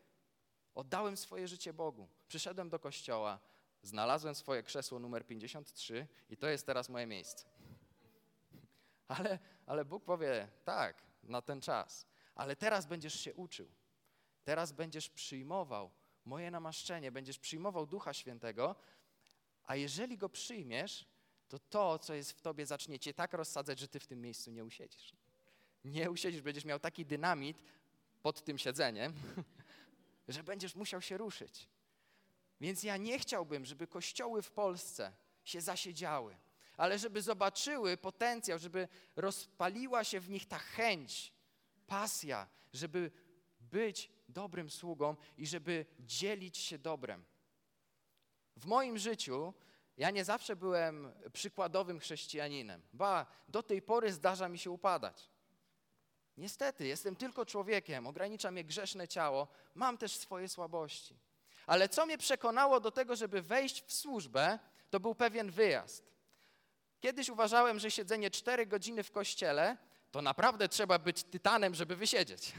oddałem 0.75 1.17
swoje 1.17 1.48
życie 1.48 1.74
Bogu. 1.74 2.10
Przyszedłem 2.27 2.69
do 2.69 2.79
kościoła, 2.79 3.39
znalazłem 3.83 4.35
swoje 4.35 4.63
krzesło 4.63 5.00
numer 5.00 5.27
53 5.27 6.07
i 6.29 6.38
to 6.38 6.47
jest 6.47 6.65
teraz 6.65 6.89
moje 6.89 7.07
miejsce. 7.07 7.45
Ale, 9.07 9.39
ale 9.65 9.85
Bóg 9.85 10.03
powie, 10.03 10.47
tak, 10.63 11.03
na 11.23 11.41
ten 11.41 11.61
czas. 11.61 12.07
Ale 12.35 12.55
teraz 12.55 12.85
będziesz 12.85 13.19
się 13.19 13.33
uczył. 13.33 13.67
Teraz 14.43 14.71
będziesz 14.71 15.09
przyjmował 15.09 15.91
moje 16.25 16.51
namaszczenie, 16.51 17.11
będziesz 17.11 17.39
przyjmował 17.39 17.85
Ducha 17.85 18.13
Świętego, 18.13 18.75
a 19.63 19.75
jeżeli 19.75 20.17
go 20.17 20.29
przyjmiesz, 20.29 21.05
to 21.47 21.59
to, 21.59 22.00
co 22.00 22.13
jest 22.13 22.31
w 22.31 22.41
tobie, 22.41 22.65
zacznie 22.65 23.00
cię 23.00 23.13
tak 23.13 23.33
rozsadzać, 23.33 23.79
że 23.79 23.88
ty 23.88 24.00
w 24.00 24.07
tym 24.07 24.21
miejscu 24.21 24.51
nie 24.51 24.65
usiedzisz. 24.65 25.13
Nie 25.85 26.11
usiedzisz, 26.11 26.41
będziesz 26.41 26.65
miał 26.65 26.79
taki 26.79 27.05
dynamit 27.05 27.63
pod 28.21 28.43
tym 28.43 28.57
siedzeniem, 28.57 29.13
że 30.27 30.43
będziesz 30.43 30.75
musiał 30.75 31.01
się 31.01 31.17
ruszyć. 31.17 31.67
Więc 32.61 32.83
ja 32.83 32.97
nie 32.97 33.19
chciałbym, 33.19 33.65
żeby 33.65 33.87
kościoły 33.87 34.41
w 34.41 34.51
Polsce 34.51 35.13
się 35.43 35.61
zasiedziały, 35.61 36.37
ale 36.77 36.99
żeby 36.99 37.21
zobaczyły 37.21 37.97
potencjał, 37.97 38.59
żeby 38.59 38.87
rozpaliła 39.15 40.03
się 40.03 40.19
w 40.19 40.29
nich 40.29 40.47
ta 40.47 40.59
chęć, 40.59 41.33
pasja, 41.87 42.47
żeby 42.73 43.11
być 43.59 44.09
dobrym 44.29 44.69
sługą 44.69 45.15
i 45.37 45.47
żeby 45.47 45.85
dzielić 45.99 46.57
się 46.57 46.77
dobrem. 46.77 47.25
W 48.57 48.65
moim 48.65 48.97
życiu 48.97 49.53
ja 49.97 50.11
nie 50.11 50.25
zawsze 50.25 50.55
byłem 50.55 51.13
przykładowym 51.33 51.99
chrześcijaninem. 51.99 52.81
Ba, 52.93 53.25
do 53.47 53.63
tej 53.63 53.81
pory 53.81 54.13
zdarza 54.13 54.49
mi 54.49 54.57
się 54.57 54.71
upadać. 54.71 55.29
Niestety, 56.37 56.87
jestem 56.87 57.15
tylko 57.15 57.45
człowiekiem, 57.45 58.07
ogranicza 58.07 58.51
mnie 58.51 58.63
grzeszne 58.63 59.07
ciało, 59.07 59.47
mam 59.75 59.97
też 59.97 60.15
swoje 60.15 60.49
słabości. 60.49 61.30
Ale 61.67 61.89
co 61.89 62.05
mnie 62.05 62.17
przekonało 62.17 62.79
do 62.79 62.91
tego, 62.91 63.15
żeby 63.15 63.41
wejść 63.41 63.83
w 63.83 63.93
służbę, 63.93 64.59
to 64.89 64.99
był 64.99 65.15
pewien 65.15 65.51
wyjazd. 65.51 66.11
Kiedyś 66.99 67.29
uważałem, 67.29 67.79
że 67.79 67.91
siedzenie 67.91 68.31
cztery 68.31 68.65
godziny 68.65 69.03
w 69.03 69.11
kościele 69.11 69.77
to 70.11 70.21
naprawdę 70.21 70.69
trzeba 70.69 70.99
być 70.99 71.23
tytanem, 71.23 71.75
żeby 71.75 71.95
wysiedzieć. 71.95 72.53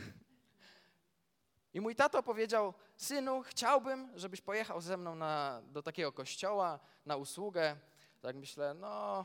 I 1.75 1.80
mój 1.80 1.97
tato 1.97 2.23
powiedział: 2.23 2.75
Synu, 2.97 3.42
chciałbym, 3.42 4.12
żebyś 4.14 4.40
pojechał 4.40 4.80
ze 4.80 4.97
mną 4.97 5.14
na, 5.14 5.62
do 5.64 5.82
takiego 5.82 6.12
kościoła 6.12 6.80
na 7.06 7.16
usługę. 7.16 7.76
Tak 8.21 8.37
myślę, 8.37 8.75
no, 8.75 9.25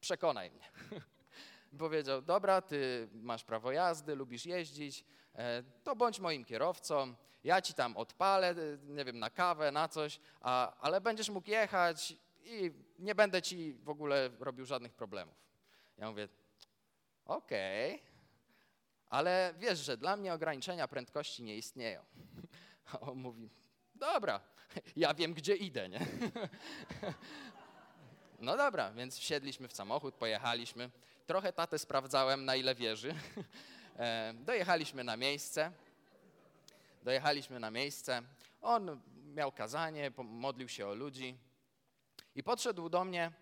przekonaj 0.00 0.50
mnie. 0.50 0.70
powiedział: 1.78 2.22
Dobra, 2.22 2.62
ty 2.62 3.08
masz 3.12 3.44
prawo 3.44 3.72
jazdy, 3.72 4.14
lubisz 4.14 4.46
jeździć, 4.46 5.04
e, 5.34 5.62
to 5.62 5.96
bądź 5.96 6.20
moim 6.20 6.44
kierowcą. 6.44 7.14
Ja 7.46 7.62
ci 7.62 7.74
tam 7.74 7.96
odpalę, 7.96 8.54
nie 8.88 9.04
wiem, 9.04 9.18
na 9.18 9.30
kawę, 9.30 9.72
na 9.72 9.88
coś, 9.88 10.20
a, 10.40 10.76
ale 10.80 11.00
będziesz 11.00 11.28
mógł 11.28 11.50
jechać 11.50 12.14
i 12.44 12.72
nie 12.98 13.14
będę 13.14 13.42
ci 13.42 13.72
w 13.72 13.88
ogóle 13.88 14.30
robił 14.40 14.66
żadnych 14.66 14.92
problemów. 14.92 15.34
Ja 15.98 16.10
mówię: 16.10 16.28
Okej. 17.26 17.94
Okay 17.94 18.16
ale 19.10 19.54
wiesz, 19.58 19.78
że 19.78 19.96
dla 19.96 20.16
mnie 20.16 20.34
ograniczenia 20.34 20.88
prędkości 20.88 21.42
nie 21.42 21.56
istnieją. 21.56 22.00
A 22.92 23.00
on 23.10 23.18
mówi, 23.18 23.50
dobra, 23.94 24.40
ja 24.96 25.14
wiem, 25.14 25.34
gdzie 25.34 25.56
idę, 25.56 25.88
nie? 25.88 26.00
No 28.38 28.56
dobra, 28.56 28.92
więc 28.92 29.18
wsiedliśmy 29.18 29.68
w 29.68 29.72
samochód, 29.72 30.14
pojechaliśmy. 30.14 30.90
Trochę 31.26 31.52
tatę 31.52 31.78
sprawdzałem, 31.78 32.44
na 32.44 32.56
ile 32.56 32.74
wierzy. 32.74 33.14
E, 33.98 34.34
dojechaliśmy 34.34 35.04
na 35.04 35.16
miejsce. 35.16 35.72
Dojechaliśmy 37.06 37.60
na 37.60 37.70
miejsce. 37.70 38.22
On 38.60 39.00
miał 39.34 39.52
kazanie, 39.52 40.10
modlił 40.24 40.68
się 40.68 40.86
o 40.86 40.94
ludzi. 40.94 41.38
I 42.34 42.42
podszedł 42.42 42.88
do 42.88 43.04
mnie 43.04 43.32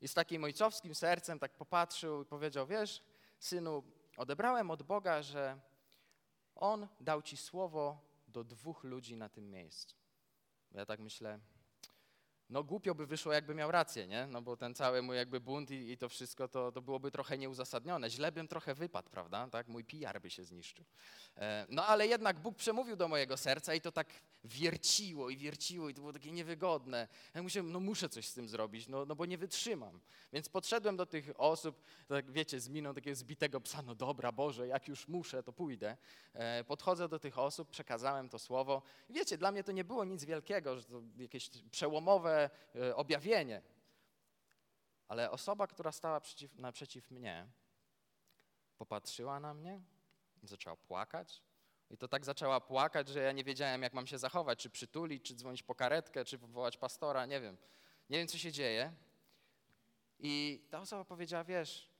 i 0.00 0.08
z 0.08 0.14
takim 0.14 0.44
ojcowskim 0.44 0.94
sercem 0.94 1.38
tak 1.38 1.56
popatrzył 1.56 2.22
i 2.22 2.26
powiedział, 2.26 2.66
wiesz, 2.66 3.02
synu, 3.38 3.82
Odebrałem 4.16 4.70
od 4.70 4.82
Boga, 4.82 5.22
że 5.22 5.60
On 6.54 6.88
dał 7.00 7.22
ci 7.22 7.36
słowo 7.36 7.98
do 8.28 8.44
dwóch 8.44 8.84
ludzi 8.84 9.16
na 9.16 9.28
tym 9.28 9.50
miejscu. 9.50 9.96
Ja 10.72 10.86
tak 10.86 11.00
myślę, 11.00 11.38
no 12.50 12.64
głupio 12.64 12.94
by 12.94 13.06
wyszło, 13.06 13.32
jakby 13.32 13.54
miał 13.54 13.70
rację, 13.70 14.06
nie? 14.06 14.26
No 14.26 14.42
bo 14.42 14.56
ten 14.56 14.74
cały 14.74 15.02
mój 15.02 15.16
jakby 15.16 15.40
bunt 15.40 15.70
i, 15.70 15.90
i 15.90 15.98
to 15.98 16.08
wszystko, 16.08 16.48
to, 16.48 16.72
to 16.72 16.82
byłoby 16.82 17.10
trochę 17.10 17.38
nieuzasadnione. 17.38 18.10
Źle 18.10 18.32
bym 18.32 18.48
trochę 18.48 18.74
wypadł, 18.74 19.10
prawda? 19.10 19.48
Tak? 19.48 19.68
Mój 19.68 19.84
PR 19.84 20.20
by 20.20 20.30
się 20.30 20.44
zniszczył. 20.44 20.84
E, 21.36 21.66
no 21.68 21.86
ale 21.86 22.06
jednak 22.06 22.40
Bóg 22.40 22.56
przemówił 22.56 22.96
do 22.96 23.08
mojego 23.08 23.36
serca 23.36 23.74
i 23.74 23.80
to 23.80 23.92
tak 23.92 24.08
wierciło 24.44 25.30
i 25.30 25.36
wierciło 25.36 25.88
i 25.88 25.94
to 25.94 26.00
było 26.00 26.12
takie 26.12 26.32
niewygodne. 26.32 27.08
Ja 27.34 27.42
myślałem, 27.42 27.72
no 27.72 27.80
muszę 27.80 28.08
coś 28.08 28.28
z 28.28 28.34
tym 28.34 28.48
zrobić, 28.48 28.88
no, 28.88 29.04
no 29.06 29.16
bo 29.16 29.26
nie 29.26 29.38
wytrzymam. 29.38 30.00
Więc 30.32 30.48
podszedłem 30.48 30.96
do 30.96 31.06
tych 31.06 31.30
osób, 31.36 31.82
tak 32.08 32.30
wiecie, 32.30 32.60
z 32.60 32.68
miną 32.68 32.94
takiego 32.94 33.16
zbitego 33.16 33.60
psa, 33.60 33.82
no 33.82 33.94
dobra, 33.94 34.32
Boże, 34.32 34.66
jak 34.68 34.88
już 34.88 35.08
muszę, 35.08 35.42
to 35.42 35.52
pójdę. 35.52 35.96
E, 36.34 36.64
podchodzę 36.64 37.08
do 37.08 37.18
tych 37.18 37.38
osób, 37.38 37.70
przekazałem 37.70 38.28
to 38.28 38.38
słowo. 38.38 38.82
Wiecie, 39.10 39.38
dla 39.38 39.52
mnie 39.52 39.64
to 39.64 39.72
nie 39.72 39.84
było 39.84 40.04
nic 40.04 40.24
wielkiego, 40.24 40.76
że 40.76 40.84
to 40.84 41.02
jakieś 41.18 41.50
przełomowe 41.70 42.33
e, 42.36 42.96
objawienie. 42.96 43.62
Ale 45.08 45.30
osoba, 45.30 45.66
która 45.66 45.92
stała 45.92 46.20
przeciw, 46.20 46.58
naprzeciw 46.58 47.10
mnie, 47.10 47.46
popatrzyła 48.78 49.40
na 49.40 49.54
mnie, 49.54 49.82
zaczęła 50.42 50.76
płakać, 50.76 51.42
i 51.90 51.98
to 51.98 52.08
tak 52.08 52.24
zaczęła 52.24 52.60
płakać, 52.60 53.08
że 53.08 53.20
ja 53.20 53.32
nie 53.32 53.44
wiedziałem, 53.44 53.82
jak 53.82 53.92
mam 53.92 54.06
się 54.06 54.18
zachować, 54.18 54.58
czy 54.58 54.70
przytulić, 54.70 55.24
czy 55.24 55.34
dzwonić 55.34 55.62
po 55.62 55.74
karetkę, 55.74 56.24
czy 56.24 56.38
powołać 56.38 56.76
pastora, 56.76 57.26
nie 57.26 57.40
wiem. 57.40 57.56
Nie 58.10 58.18
wiem, 58.18 58.28
co 58.28 58.38
się 58.38 58.52
dzieje. 58.52 58.92
I 60.18 60.66
ta 60.70 60.80
osoba 60.80 61.04
powiedziała, 61.04 61.44
wiesz, 61.44 61.90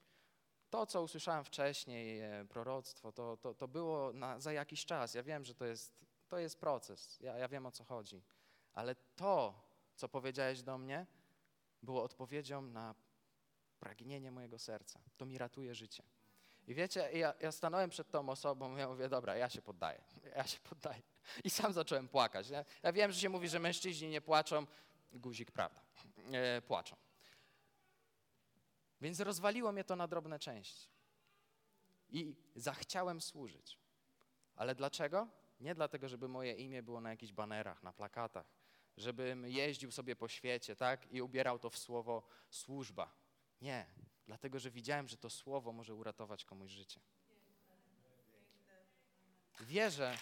to, 0.70 0.86
co 0.86 1.02
usłyszałem 1.02 1.44
wcześniej, 1.44 2.20
e, 2.20 2.44
proroctwo, 2.48 3.12
to, 3.12 3.36
to, 3.36 3.54
to 3.54 3.68
było 3.68 4.12
na, 4.12 4.40
za 4.40 4.52
jakiś 4.52 4.84
czas. 4.84 5.14
Ja 5.14 5.22
wiem, 5.22 5.44
że 5.44 5.54
to 5.54 5.64
jest, 5.64 6.04
to 6.28 6.38
jest 6.38 6.60
proces, 6.60 7.20
ja, 7.20 7.38
ja 7.38 7.48
wiem, 7.48 7.66
o 7.66 7.72
co 7.72 7.84
chodzi. 7.84 8.22
Ale 8.72 8.94
to, 8.94 9.63
co 9.96 10.08
powiedziałeś 10.08 10.62
do 10.62 10.78
mnie, 10.78 11.06
było 11.82 12.02
odpowiedzią 12.02 12.62
na 12.62 12.94
pragnienie 13.80 14.30
mojego 14.30 14.58
serca. 14.58 15.00
To 15.16 15.26
mi 15.26 15.38
ratuje 15.38 15.74
życie. 15.74 16.02
I 16.66 16.74
wiecie, 16.74 17.10
ja, 17.12 17.34
ja 17.40 17.52
stanąłem 17.52 17.90
przed 17.90 18.10
tą 18.10 18.28
osobą 18.28 18.76
ja 18.76 18.88
mówię, 18.88 19.08
dobra, 19.08 19.36
ja 19.36 19.48
się 19.48 19.62
poddaję, 19.62 20.04
ja 20.36 20.46
się 20.46 20.60
poddaję. 20.60 21.02
I 21.44 21.50
sam 21.50 21.72
zacząłem 21.72 22.08
płakać. 22.08 22.50
Ja, 22.50 22.64
ja 22.82 22.92
wiem, 22.92 23.12
że 23.12 23.20
się 23.20 23.28
mówi, 23.28 23.48
że 23.48 23.58
mężczyźni 23.58 24.08
nie 24.08 24.20
płaczą, 24.20 24.66
guzik, 25.12 25.50
prawda, 25.50 25.80
e, 26.32 26.62
płaczą. 26.62 26.96
Więc 29.00 29.20
rozwaliło 29.20 29.72
mnie 29.72 29.84
to 29.84 29.96
na 29.96 30.08
drobne 30.08 30.38
części. 30.38 30.88
I 32.10 32.36
zachciałem 32.56 33.20
służyć. 33.20 33.78
Ale 34.56 34.74
dlaczego? 34.74 35.28
Nie 35.60 35.74
dlatego, 35.74 36.08
żeby 36.08 36.28
moje 36.28 36.52
imię 36.52 36.82
było 36.82 37.00
na 37.00 37.10
jakichś 37.10 37.32
banerach, 37.32 37.82
na 37.82 37.92
plakatach, 37.92 38.46
żebym 38.96 39.46
jeździł 39.46 39.90
sobie 39.90 40.16
po 40.16 40.28
świecie, 40.28 40.76
tak, 40.76 41.12
i 41.12 41.22
ubierał 41.22 41.58
to 41.58 41.70
w 41.70 41.78
słowo 41.78 42.22
służba. 42.50 43.14
Nie, 43.60 43.86
dlatego 44.26 44.58
że 44.58 44.70
widziałem, 44.70 45.08
że 45.08 45.16
to 45.16 45.30
słowo 45.30 45.72
może 45.72 45.94
uratować 45.94 46.44
komuś 46.44 46.70
życie. 46.70 47.00
Wierzę. 49.60 50.16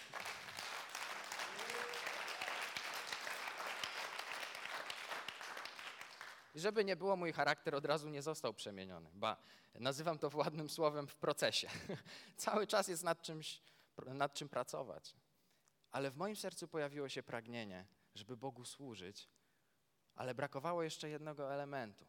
Żeby 6.55 6.85
nie 6.85 6.95
było, 6.95 7.15
mój 7.15 7.33
charakter 7.33 7.75
od 7.75 7.85
razu 7.85 8.09
nie 8.09 8.21
został 8.21 8.53
przemieniony, 8.53 9.09
ba, 9.13 9.37
nazywam 9.75 10.19
to 10.19 10.29
ładnym 10.33 10.69
słowem 10.69 11.07
w 11.07 11.15
procesie. 11.15 11.69
Cały 12.37 12.67
czas 12.67 12.87
jest 12.87 13.03
nad, 13.03 13.21
czymś, 13.21 13.61
nad 14.05 14.33
czym 14.33 14.49
pracować. 14.49 15.15
Ale 15.91 16.11
w 16.11 16.17
moim 16.17 16.35
sercu 16.35 16.67
pojawiło 16.67 17.09
się 17.09 17.23
pragnienie, 17.23 17.85
żeby 18.15 18.37
Bogu 18.37 18.65
służyć, 18.65 19.29
ale 20.15 20.35
brakowało 20.35 20.83
jeszcze 20.83 21.09
jednego 21.09 21.53
elementu 21.53 22.05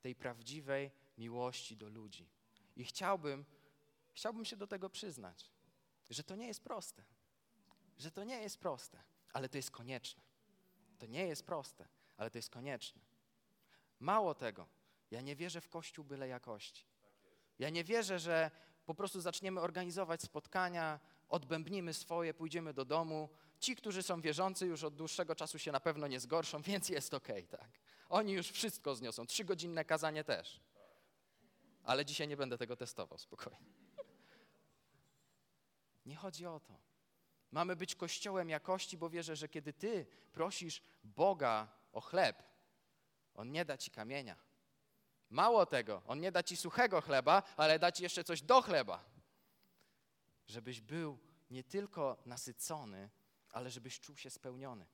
tej 0.00 0.14
prawdziwej 0.14 0.90
miłości 1.18 1.76
do 1.76 1.88
ludzi. 1.88 2.28
I 2.76 2.84
chciałbym, 2.84 3.44
chciałbym 4.12 4.44
się 4.44 4.56
do 4.56 4.66
tego 4.66 4.90
przyznać, 4.90 5.50
że 6.10 6.22
to 6.24 6.36
nie 6.36 6.46
jest 6.46 6.64
proste. 6.64 7.04
Że 7.98 8.10
to 8.10 8.24
nie 8.24 8.42
jest 8.42 8.58
proste, 8.58 9.02
ale 9.32 9.48
to 9.48 9.56
jest 9.56 9.70
konieczne. 9.70 10.22
To 10.98 11.06
nie 11.06 11.26
jest 11.26 11.46
proste, 11.46 11.88
ale 12.16 12.30
to 12.30 12.38
jest 12.38 12.50
konieczne. 12.50 13.02
Mało 14.00 14.34
tego, 14.34 14.68
ja 15.10 15.20
nie 15.20 15.36
wierzę 15.36 15.60
w 15.60 15.68
Kościół 15.68 16.04
byle 16.04 16.28
jakości. 16.28 16.86
Ja 17.58 17.70
nie 17.70 17.84
wierzę, 17.84 18.18
że 18.18 18.50
po 18.86 18.94
prostu 18.94 19.20
zaczniemy 19.20 19.60
organizować 19.60 20.22
spotkania, 20.22 21.00
odbębnimy 21.28 21.94
swoje, 21.94 22.34
pójdziemy 22.34 22.74
do 22.74 22.84
domu. 22.84 23.28
Ci, 23.60 23.76
którzy 23.76 24.02
są 24.02 24.20
wierzący, 24.20 24.66
już 24.66 24.84
od 24.84 24.94
dłuższego 24.94 25.34
czasu 25.34 25.58
się 25.58 25.72
na 25.72 25.80
pewno 25.80 26.06
nie 26.06 26.20
zgorszą, 26.20 26.62
więc 26.72 26.88
jest 26.88 27.14
okej, 27.14 27.46
tak. 27.46 27.68
Oni 28.08 28.32
już 28.32 28.50
wszystko 28.50 28.94
zniosą. 28.94 29.26
Trzygodzinne 29.26 29.84
kazanie 29.84 30.24
też. 30.24 30.60
Ale 31.84 32.04
dzisiaj 32.04 32.28
nie 32.28 32.36
będę 32.36 32.58
tego 32.58 32.76
testował, 32.76 33.18
spokojnie. 33.18 33.58
Nie 36.06 36.16
chodzi 36.16 36.46
o 36.46 36.60
to. 36.60 36.78
Mamy 37.52 37.76
być 37.76 37.94
kościołem 37.94 38.50
jakości, 38.50 38.98
bo 38.98 39.10
wierzę, 39.10 39.36
że 39.36 39.48
kiedy 39.48 39.72
ty 39.72 40.06
prosisz 40.32 40.82
Boga 41.04 41.68
o 41.92 42.00
chleb, 42.00 42.42
On 43.34 43.52
nie 43.52 43.64
da 43.64 43.78
ci 43.78 43.90
kamienia. 43.90 44.36
Mało 45.30 45.66
tego, 45.66 46.02
On 46.06 46.20
nie 46.20 46.32
da 46.32 46.42
ci 46.42 46.56
suchego 46.56 47.00
chleba, 47.00 47.42
ale 47.56 47.78
da 47.78 47.92
ci 47.92 48.02
jeszcze 48.02 48.24
coś 48.24 48.42
do 48.42 48.62
chleba. 48.62 49.04
Żebyś 50.46 50.80
był 50.80 51.18
nie 51.50 51.64
tylko 51.64 52.22
nasycony, 52.26 53.10
ale 53.56 53.70
żebyś 53.70 54.00
czuł 54.00 54.16
się 54.16 54.30
spełniony. 54.30 54.86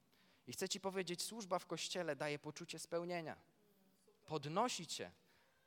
I 0.46 0.52
chcę 0.52 0.68
ci 0.68 0.80
powiedzieć, 0.80 1.22
służba 1.22 1.58
w 1.58 1.66
kościele 1.66 2.16
daje 2.16 2.38
poczucie 2.38 2.78
spełnienia. 2.78 3.36
Podnosi 4.26 4.86
cię. 4.86 5.10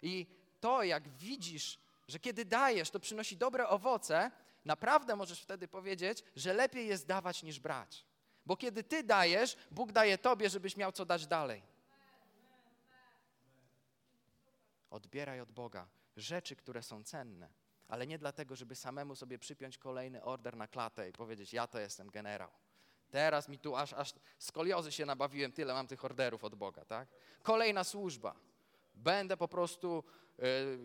I 0.01 0.27
to, 0.59 0.83
jak 0.83 1.09
widzisz, 1.09 1.79
że 2.07 2.19
kiedy 2.19 2.45
dajesz, 2.45 2.89
to 2.89 2.99
przynosi 2.99 3.37
dobre 3.37 3.67
owoce, 3.67 4.31
naprawdę 4.65 5.15
możesz 5.15 5.41
wtedy 5.41 5.67
powiedzieć, 5.67 6.23
że 6.35 6.53
lepiej 6.53 6.87
jest 6.87 7.07
dawać 7.07 7.43
niż 7.43 7.59
brać. 7.59 8.05
Bo 8.45 8.57
kiedy 8.57 8.83
ty 8.83 9.03
dajesz, 9.03 9.57
Bóg 9.71 9.91
daje 9.91 10.17
tobie, 10.17 10.49
żebyś 10.49 10.77
miał 10.77 10.91
co 10.91 11.05
dać 11.05 11.27
dalej. 11.27 11.61
Odbieraj 14.89 15.41
od 15.41 15.51
Boga 15.51 15.87
rzeczy, 16.17 16.55
które 16.55 16.83
są 16.83 17.03
cenne, 17.03 17.49
ale 17.87 18.07
nie 18.07 18.17
dlatego, 18.17 18.55
żeby 18.55 18.75
samemu 18.75 19.15
sobie 19.15 19.39
przypiąć 19.39 19.77
kolejny 19.77 20.23
order 20.23 20.57
na 20.57 20.67
klatę 20.67 21.09
i 21.09 21.13
powiedzieć: 21.13 21.53
Ja 21.53 21.67
to 21.67 21.79
jestem 21.79 22.09
generał. 22.09 22.64
Teraz 23.15 23.49
mi 23.49 23.59
tu 23.59 23.75
aż, 23.75 23.93
aż 23.93 24.13
skoliozy 24.39 24.91
się 24.91 25.05
nabawiłem, 25.05 25.51
tyle 25.51 25.73
mam 25.73 25.87
tych 25.87 26.05
orderów 26.05 26.43
od 26.43 26.55
Boga, 26.55 26.85
tak? 26.85 27.07
Kolejna 27.43 27.83
służba. 27.83 28.35
Będę 28.95 29.37
po 29.37 29.47
prostu 29.47 30.03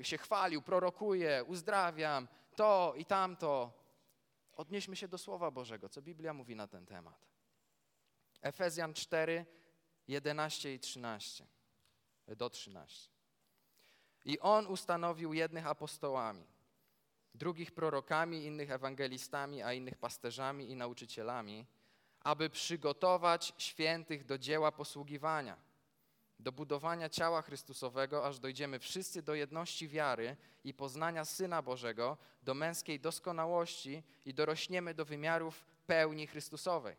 y, 0.01 0.05
się 0.05 0.19
chwalił, 0.19 0.63
prorokuję, 0.63 1.45
uzdrawiam, 1.45 2.29
to 2.57 2.95
i 2.97 3.05
tamto. 3.05 3.73
Odnieśmy 4.53 4.97
się 4.97 5.09
do 5.09 5.19
Słowa 5.19 5.51
Bożego, 5.51 5.89
co 5.89 6.03
Biblia 6.03 6.35
mówi 6.35 6.57
na 6.57 6.67
ten 6.67 6.87
temat. 6.87 7.27
Efezjan 8.43 8.95
4, 8.95 9.47
11 10.09 10.75
i 10.75 10.81
13. 10.81 11.47
Do 12.27 12.51
13. 12.51 13.11
I 14.25 14.39
on 14.39 14.67
ustanowił 14.67 15.33
jednych 15.33 15.67
apostołami, 15.67 16.47
drugich 17.35 17.73
prorokami, 17.73 18.45
innych 18.45 18.71
ewangelistami, 18.71 19.63
a 19.63 19.73
innych 19.73 19.99
pasterzami 19.99 20.71
i 20.71 20.77
nauczycielami, 20.77 21.67
aby 22.21 22.51
przygotować 22.51 23.53
świętych 23.59 24.25
do 24.25 24.39
dzieła 24.39 24.73
posługiwania, 24.73 25.57
do 26.39 26.53
budowania 26.53 27.09
ciała 27.09 27.43
Chrystusowego, 27.43 28.27
aż 28.27 28.39
dojdziemy 28.39 28.79
wszyscy 28.79 29.23
do 29.23 29.35
jedności 29.35 29.89
wiary 29.89 30.37
i 30.65 30.75
poznania 30.75 31.25
Syna 31.25 31.63
Bożego, 31.63 32.17
do 32.43 32.55
męskiej 32.55 33.01
doskonałości 33.01 34.03
i 34.25 34.35
dorośniemy 34.35 34.95
do 34.95 35.05
wymiarów 35.05 35.65
pełni 35.87 36.27
Chrystusowej. 36.27 36.97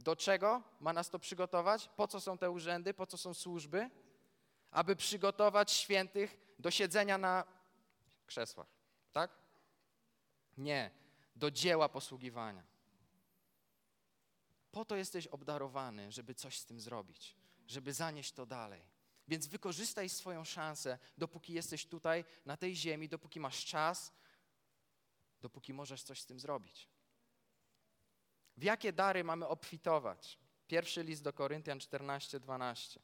Do 0.00 0.16
czego 0.16 0.62
ma 0.80 0.92
nas 0.92 1.10
to 1.10 1.18
przygotować? 1.18 1.88
Po 1.96 2.08
co 2.08 2.20
są 2.20 2.38
te 2.38 2.50
urzędy? 2.50 2.94
Po 2.94 3.06
co 3.06 3.18
są 3.18 3.34
służby? 3.34 3.90
aby 4.70 4.96
przygotować 4.96 5.72
świętych 5.72 6.38
do 6.58 6.70
siedzenia 6.70 7.18
na 7.18 7.44
krzesłach. 8.26 8.66
Tak? 9.12 9.30
Nie, 10.56 10.90
do 11.36 11.50
dzieła 11.50 11.88
posługiwania. 11.88 12.62
Po 14.70 14.84
to 14.84 14.96
jesteś 14.96 15.26
obdarowany, 15.26 16.12
żeby 16.12 16.34
coś 16.34 16.58
z 16.58 16.66
tym 16.66 16.80
zrobić, 16.80 17.36
żeby 17.66 17.92
zanieść 17.92 18.32
to 18.32 18.46
dalej. 18.46 18.82
Więc 19.28 19.46
wykorzystaj 19.46 20.08
swoją 20.08 20.44
szansę, 20.44 20.98
dopóki 21.18 21.52
jesteś 21.52 21.86
tutaj, 21.86 22.24
na 22.46 22.56
tej 22.56 22.76
ziemi, 22.76 23.08
dopóki 23.08 23.40
masz 23.40 23.64
czas, 23.64 24.12
dopóki 25.40 25.72
możesz 25.72 26.02
coś 26.02 26.20
z 26.20 26.26
tym 26.26 26.40
zrobić. 26.40 26.88
W 28.56 28.62
jakie 28.62 28.92
dary 28.92 29.24
mamy 29.24 29.46
obfitować? 29.46 30.38
Pierwszy 30.66 31.02
list 31.02 31.22
do 31.22 31.32
Koryntian 31.32 31.80
14, 31.80 32.40
12. 32.40 33.00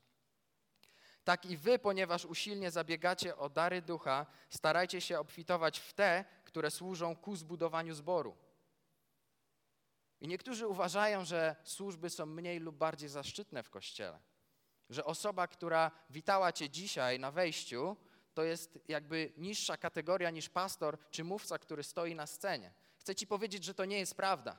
Tak 1.25 1.47
i 1.47 1.57
wy, 1.57 1.79
ponieważ 1.79 2.25
usilnie 2.25 2.71
zabiegacie 2.71 3.37
o 3.37 3.49
dary 3.49 3.83
ducha, 3.83 4.27
starajcie 4.51 5.01
się 5.01 5.19
obfitować 5.19 5.79
w 5.81 5.93
te, 5.93 6.25
które 6.45 6.71
służą 6.71 7.17
ku 7.17 7.37
zbudowaniu 7.37 7.95
zboru. 7.95 8.37
I 10.21 10.29
niektórzy 10.29 10.67
uważają, 10.67 11.25
że 11.25 11.57
służby 11.65 12.11
są 12.11 12.27
mniej 12.27 12.61
lub 12.61 12.77
bardziej 12.77 13.09
zaszczytne 13.09 13.63
w 13.63 13.71
kościele. 13.71 14.21
Że 14.91 15.05
osoba, 15.05 15.47
która 15.47 15.91
witała 16.11 16.53
cię 16.53 16.71
dzisiaj 16.71 17.21
na 17.21 17.31
wejściu, 17.31 17.97
to 18.35 18.43
jest 18.43 18.79
jakby 18.89 19.33
niższa 19.37 19.77
kategoria 19.77 20.31
niż 20.31 20.49
pastor 20.49 20.99
czy 21.11 21.25
mówca, 21.25 21.59
który 21.59 21.83
stoi 21.83 22.15
na 22.15 22.27
scenie. 22.27 22.75
Chcę 22.97 23.15
ci 23.15 23.27
powiedzieć, 23.27 23.65
że 23.65 23.75
to 23.75 23.85
nie 23.85 23.99
jest 23.99 24.15
prawda. 24.15 24.59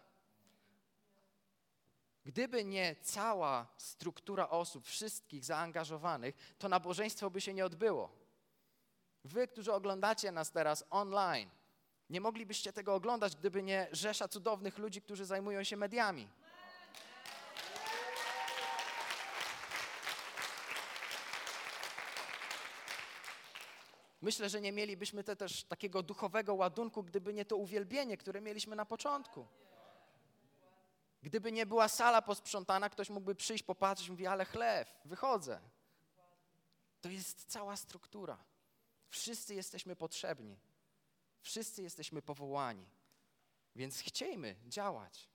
Gdyby 2.25 2.65
nie 2.65 2.95
cała 3.01 3.67
struktura 3.77 4.49
osób, 4.49 4.85
wszystkich 4.87 5.45
zaangażowanych, 5.45 6.55
to 6.59 6.69
nabożeństwo 6.69 7.29
by 7.29 7.41
się 7.41 7.53
nie 7.53 7.65
odbyło. 7.65 8.11
Wy, 9.23 9.47
którzy 9.47 9.73
oglądacie 9.73 10.31
nas 10.31 10.51
teraz 10.51 10.83
online, 10.89 11.49
nie 12.09 12.21
moglibyście 12.21 12.73
tego 12.73 12.95
oglądać, 12.95 13.35
gdyby 13.35 13.63
nie 13.63 13.87
rzesza 13.91 14.27
cudownych 14.27 14.77
ludzi, 14.77 15.01
którzy 15.01 15.25
zajmują 15.25 15.63
się 15.63 15.77
mediami. 15.77 16.27
Myślę, 24.21 24.49
że 24.49 24.61
nie 24.61 24.71
mielibyśmy 24.71 25.23
te 25.23 25.35
też 25.35 25.63
takiego 25.63 26.03
duchowego 26.03 26.53
ładunku, 26.53 27.03
gdyby 27.03 27.33
nie 27.33 27.45
to 27.45 27.57
uwielbienie, 27.57 28.17
które 28.17 28.41
mieliśmy 28.41 28.75
na 28.75 28.85
początku. 28.85 29.47
Gdyby 31.23 31.51
nie 31.51 31.65
była 31.65 31.87
sala 31.87 32.21
posprzątana, 32.21 32.89
ktoś 32.89 33.09
mógłby 33.09 33.35
przyjść, 33.35 33.63
popatrzeć 33.63 34.09
mówić, 34.09 34.27
ale 34.27 34.45
chlew, 34.45 34.95
wychodzę. 35.05 35.59
To 37.01 37.09
jest 37.09 37.45
cała 37.45 37.75
struktura. 37.75 38.37
Wszyscy 39.09 39.55
jesteśmy 39.55 39.95
potrzebni. 39.95 40.57
Wszyscy 41.45 41.83
jesteśmy 41.83 42.21
powołani. 42.21 42.85
Więc 43.75 43.99
chciejmy 43.99 44.55
działać. 44.67 45.29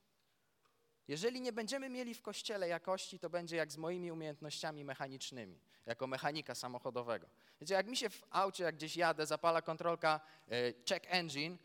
Jeżeli 1.09 1.41
nie 1.41 1.53
będziemy 1.53 1.89
mieli 1.89 2.15
w 2.15 2.23
kościele 2.23 2.69
jakości, 2.69 3.19
to 3.19 3.31
będzie 3.31 3.57
jak 3.57 3.73
z 3.73 3.77
moimi 3.77 4.13
umiejętnościami 4.13 4.85
mechanicznymi, 4.85 5.61
jako 5.87 6.07
mechanika 6.07 6.55
samochodowego. 6.55 7.27
Wiecie, 7.61 7.75
jak 7.75 7.87
mi 7.87 7.97
się 7.97 8.11
w 8.11 8.25
aucie, 8.31 8.65
jak 8.65 8.75
gdzieś 8.77 8.97
jadę, 8.97 9.27
zapala 9.27 9.63
kontrolka 9.63 10.21
e, 10.49 10.73
check 10.73 11.07
engine, 11.09 11.57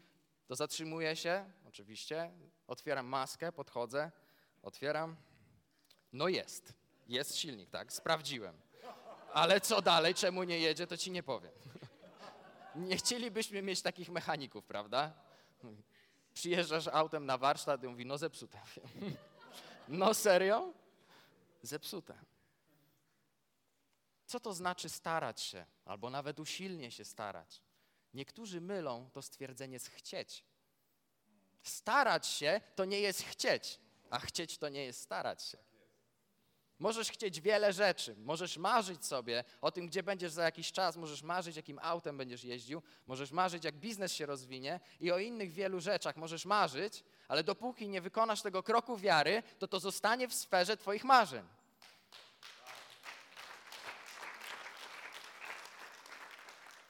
to 0.48 0.56
zatrzymuję 0.56 1.16
się, 1.16 1.52
oczywiście, 1.68 2.32
otwieram 2.68 3.06
maskę, 3.06 3.52
podchodzę, 3.52 4.12
otwieram. 4.62 5.16
No 6.14 6.28
jest, 6.28 6.74
jest 7.08 7.38
silnik, 7.38 7.70
tak, 7.70 7.94
sprawdziłem. 7.94 8.58
Ale 9.34 9.62
co 9.62 9.82
dalej, 9.82 10.14
czemu 10.14 10.44
nie 10.44 10.60
jedzie, 10.60 10.88
to 10.88 10.98
ci 10.98 11.12
nie 11.12 11.24
powiem. 11.24 11.52
Nie 12.76 12.98
chcielibyśmy 12.98 13.62
mieć 13.62 13.82
takich 13.82 14.10
mechaników, 14.10 14.66
prawda? 14.66 15.14
Przyjeżdżasz 16.34 16.88
autem 16.88 17.26
na 17.26 17.38
warsztat 17.38 17.84
i 17.84 17.88
mówi, 17.88 18.06
no 18.06 18.18
zepsute. 18.18 18.60
No 19.88 20.14
serio? 20.14 20.74
Zepsute. 21.62 22.16
Co 24.26 24.40
to 24.40 24.54
znaczy 24.54 24.90
starać 24.90 25.42
się, 25.42 25.66
albo 25.86 26.10
nawet 26.10 26.40
usilnie 26.40 26.92
się 26.92 27.06
starać? 27.06 27.62
Niektórzy 28.14 28.62
mylą 28.62 29.10
to 29.14 29.22
stwierdzenie 29.22 29.80
z 29.80 29.88
chcieć. 29.88 30.46
Starać 31.64 32.28
się 32.28 32.62
to 32.76 32.86
nie 32.86 33.00
jest 33.00 33.22
chcieć, 33.24 33.80
a 34.10 34.20
chcieć 34.20 34.58
to 34.58 34.70
nie 34.70 34.86
jest 34.86 35.02
starać 35.02 35.44
się. 35.44 35.58
Możesz 36.80 37.10
chcieć 37.10 37.42
wiele 37.42 37.74
rzeczy, 37.74 38.16
możesz 38.18 38.58
marzyć 38.58 39.06
sobie 39.06 39.44
o 39.62 39.72
tym, 39.72 39.88
gdzie 39.88 40.04
będziesz 40.04 40.32
za 40.32 40.44
jakiś 40.44 40.72
czas, 40.72 40.96
możesz 40.96 41.24
marzyć, 41.24 41.56
jakim 41.56 41.80
autem 41.82 42.18
będziesz 42.18 42.44
jeździł, 42.44 42.82
możesz 43.08 43.32
marzyć, 43.32 43.64
jak 43.64 43.76
biznes 43.76 44.14
się 44.14 44.26
rozwinie 44.26 44.80
i 45.00 45.12
o 45.12 45.20
innych 45.20 45.54
wielu 45.54 45.80
rzeczach 45.80 46.16
możesz 46.16 46.46
marzyć, 46.46 47.04
ale 47.28 47.44
dopóki 47.44 47.90
nie 47.90 48.02
wykonasz 48.02 48.42
tego 48.42 48.64
kroku 48.64 48.98
wiary, 48.98 49.44
to 49.60 49.68
to 49.68 49.80
zostanie 49.80 50.28
w 50.28 50.34
sferze 50.34 50.78
Twoich 50.78 51.04
marzeń. 51.04 51.46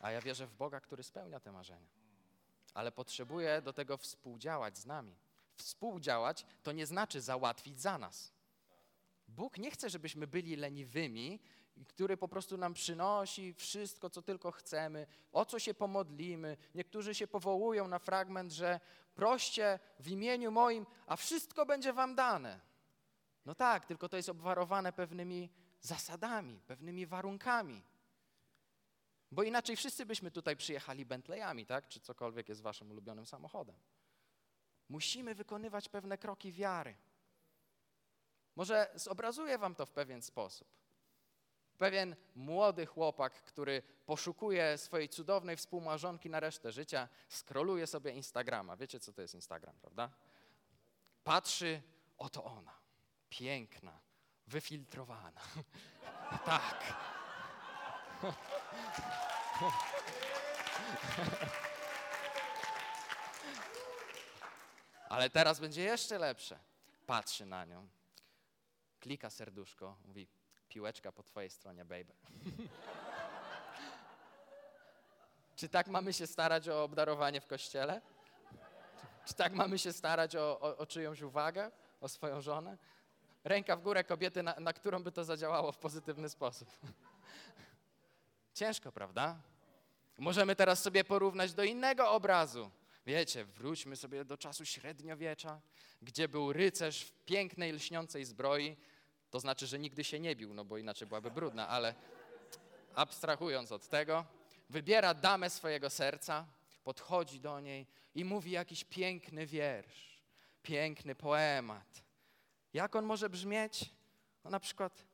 A 0.02 0.12
ja 0.12 0.22
wierzę 0.22 0.48
w 0.48 0.54
Boga, 0.54 0.80
który 0.80 1.04
spełnia 1.04 1.40
te 1.40 1.52
marzenia 1.52 2.06
ale 2.76 2.92
potrzebuje 2.92 3.62
do 3.62 3.74
tego 3.74 3.98
współdziałać 3.98 4.78
z 4.78 4.86
nami. 4.86 5.16
Współdziałać 5.56 6.46
to 6.64 6.72
nie 6.72 6.86
znaczy 6.86 7.22
załatwić 7.22 7.82
za 7.82 7.98
nas. 7.98 8.35
Bóg 9.36 9.58
nie 9.58 9.72
chce, 9.72 9.90
żebyśmy 9.90 10.28
byli 10.28 10.56
leniwymi 10.56 11.40
który 11.88 12.18
po 12.18 12.28
prostu 12.28 12.58
nam 12.58 12.74
przynosi 12.74 13.54
wszystko, 13.54 14.10
co 14.10 14.22
tylko 14.22 14.52
chcemy, 14.52 15.08
o 15.32 15.46
co 15.46 15.60
się 15.60 15.74
pomodlimy. 15.74 16.58
Niektórzy 16.76 17.16
się 17.16 17.28
powołują 17.28 17.88
na 17.88 18.00
fragment, 18.00 18.52
że 18.52 18.80
proście 19.16 19.80
w 20.00 20.08
imieniu 20.08 20.52
moim, 20.52 20.86
a 21.08 21.16
wszystko 21.16 21.66
będzie 21.66 21.94
wam 21.94 22.16
dane. 22.16 22.60
No 23.46 23.56
tak, 23.56 23.86
tylko 23.86 24.10
to 24.10 24.18
jest 24.18 24.30
obwarowane 24.30 24.94
pewnymi 24.94 25.50
zasadami, 25.82 26.62
pewnymi 26.68 27.06
warunkami. 27.06 27.84
Bo 29.32 29.44
inaczej 29.44 29.76
wszyscy 29.76 30.06
byśmy 30.06 30.32
tutaj 30.32 30.56
przyjechali 30.56 31.06
Bentleyami, 31.06 31.66
tak? 31.66 31.88
Czy 31.88 32.00
cokolwiek 32.00 32.50
jest 32.50 32.62
waszym 32.62 32.92
ulubionym 32.92 33.26
samochodem. 33.26 33.76
Musimy 34.90 35.36
wykonywać 35.36 35.90
pewne 35.90 36.18
kroki 36.18 36.52
wiary. 36.52 36.96
Może 38.56 38.92
zobrazuję 38.96 39.58
wam 39.58 39.76
to 39.76 39.86
w 39.86 39.92
pewien 39.92 40.22
sposób. 40.22 40.68
Pewien 41.78 42.16
młody 42.36 42.86
chłopak, 42.86 43.44
który 43.44 43.82
poszukuje 44.06 44.78
swojej 44.78 45.10
cudownej 45.10 45.58
współmarzonki 45.58 46.30
na 46.30 46.40
resztę 46.40 46.72
życia, 46.72 47.08
skroluje 47.30 47.88
sobie 47.88 48.12
Instagrama. 48.12 48.78
Wiecie, 48.78 49.00
co 49.00 49.14
to 49.14 49.22
jest 49.22 49.36
Instagram, 49.36 49.76
prawda? 49.82 50.10
Patrzy, 51.24 51.82
oto 52.18 52.44
ona. 52.44 52.74
Piękna, 53.30 54.00
wyfiltrowana. 54.48 55.42
tak. 56.46 56.84
Ale 65.10 65.30
teraz 65.30 65.60
będzie 65.60 65.84
jeszcze 65.84 66.20
lepsze. 66.20 66.60
Patrzy 67.06 67.46
na 67.46 67.66
nią, 67.66 67.88
klika 69.06 69.30
serduszko, 69.30 69.98
mówi 70.06 70.28
piłeczka 70.70 71.12
po 71.12 71.24
twojej 71.24 71.50
stronie, 71.50 71.86
baby. 71.86 72.14
Czy 75.56 75.70
tak 75.70 75.88
mamy 75.88 76.14
się 76.14 76.28
starać 76.28 76.70
o 76.70 76.84
obdarowanie 76.84 77.42
w 77.42 77.48
kościele? 77.48 78.02
Czy 79.26 79.34
tak 79.34 79.54
mamy 79.54 79.80
się 79.80 79.94
starać 79.94 80.36
o, 80.36 80.60
o, 80.60 80.78
o 80.78 80.86
czyjąś 80.86 81.22
uwagę, 81.22 81.72
o 82.02 82.08
swoją 82.10 82.42
żonę? 82.42 82.78
Ręka 83.44 83.76
w 83.76 83.82
górę 83.82 84.04
kobiety, 84.04 84.44
na, 84.44 84.56
na 84.60 84.74
którą 84.74 85.04
by 85.04 85.12
to 85.12 85.24
zadziałało 85.24 85.72
w 85.72 85.78
pozytywny 85.78 86.30
sposób. 86.30 86.70
Ciężko, 88.60 88.92
prawda? 88.92 89.42
Możemy 90.18 90.56
teraz 90.56 90.82
sobie 90.82 91.04
porównać 91.04 91.54
do 91.54 91.64
innego 91.64 92.12
obrazu. 92.12 92.72
Wiecie, 93.06 93.46
wróćmy 93.46 93.96
sobie 93.96 94.26
do 94.26 94.38
czasu 94.38 94.66
średniowiecza, 94.66 95.62
gdzie 96.02 96.28
był 96.28 96.54
rycerz 96.54 97.04
w 97.04 97.12
pięknej, 97.26 97.72
lśniącej 97.72 98.26
zbroi. 98.26 98.78
To 99.36 99.40
znaczy, 99.40 99.68
że 99.68 99.80
nigdy 99.80 100.04
się 100.04 100.20
nie 100.20 100.36
bił, 100.36 100.54
no 100.54 100.66
bo 100.66 100.78
inaczej 100.78 101.08
byłaby 101.08 101.32
brudna, 101.32 101.68
ale 101.68 101.96
abstrahując 102.94 103.72
od 103.72 103.88
tego, 103.88 104.26
wybiera 104.70 105.14
damę 105.14 105.50
swojego 105.50 105.90
serca, 105.90 106.46
podchodzi 106.84 107.40
do 107.40 107.60
niej 107.60 107.88
i 108.14 108.26
mówi 108.26 108.52
jakiś 108.52 108.84
piękny 108.84 109.46
wiersz, 109.46 110.22
piękny 110.64 111.16
poemat. 111.16 112.04
Jak 112.74 112.96
on 112.96 113.06
może 113.06 113.30
brzmieć? 113.30 113.90
No 114.44 114.50
na 114.50 114.60
przykład, 114.60 115.06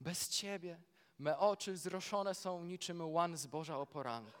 bez 0.00 0.28
ciebie 0.28 0.80
me 1.18 1.38
oczy 1.38 1.76
zroszone 1.76 2.34
są 2.34 2.64
niczym 2.64 3.12
łan 3.12 3.36
zboża 3.36 3.78
o 3.78 3.86
poranku. 3.86 4.40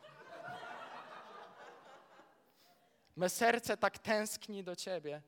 Me 3.16 3.28
serce 3.28 3.76
tak 3.76 3.98
tęskni 3.98 4.64
do 4.64 4.76
Ciebie, 4.76 5.22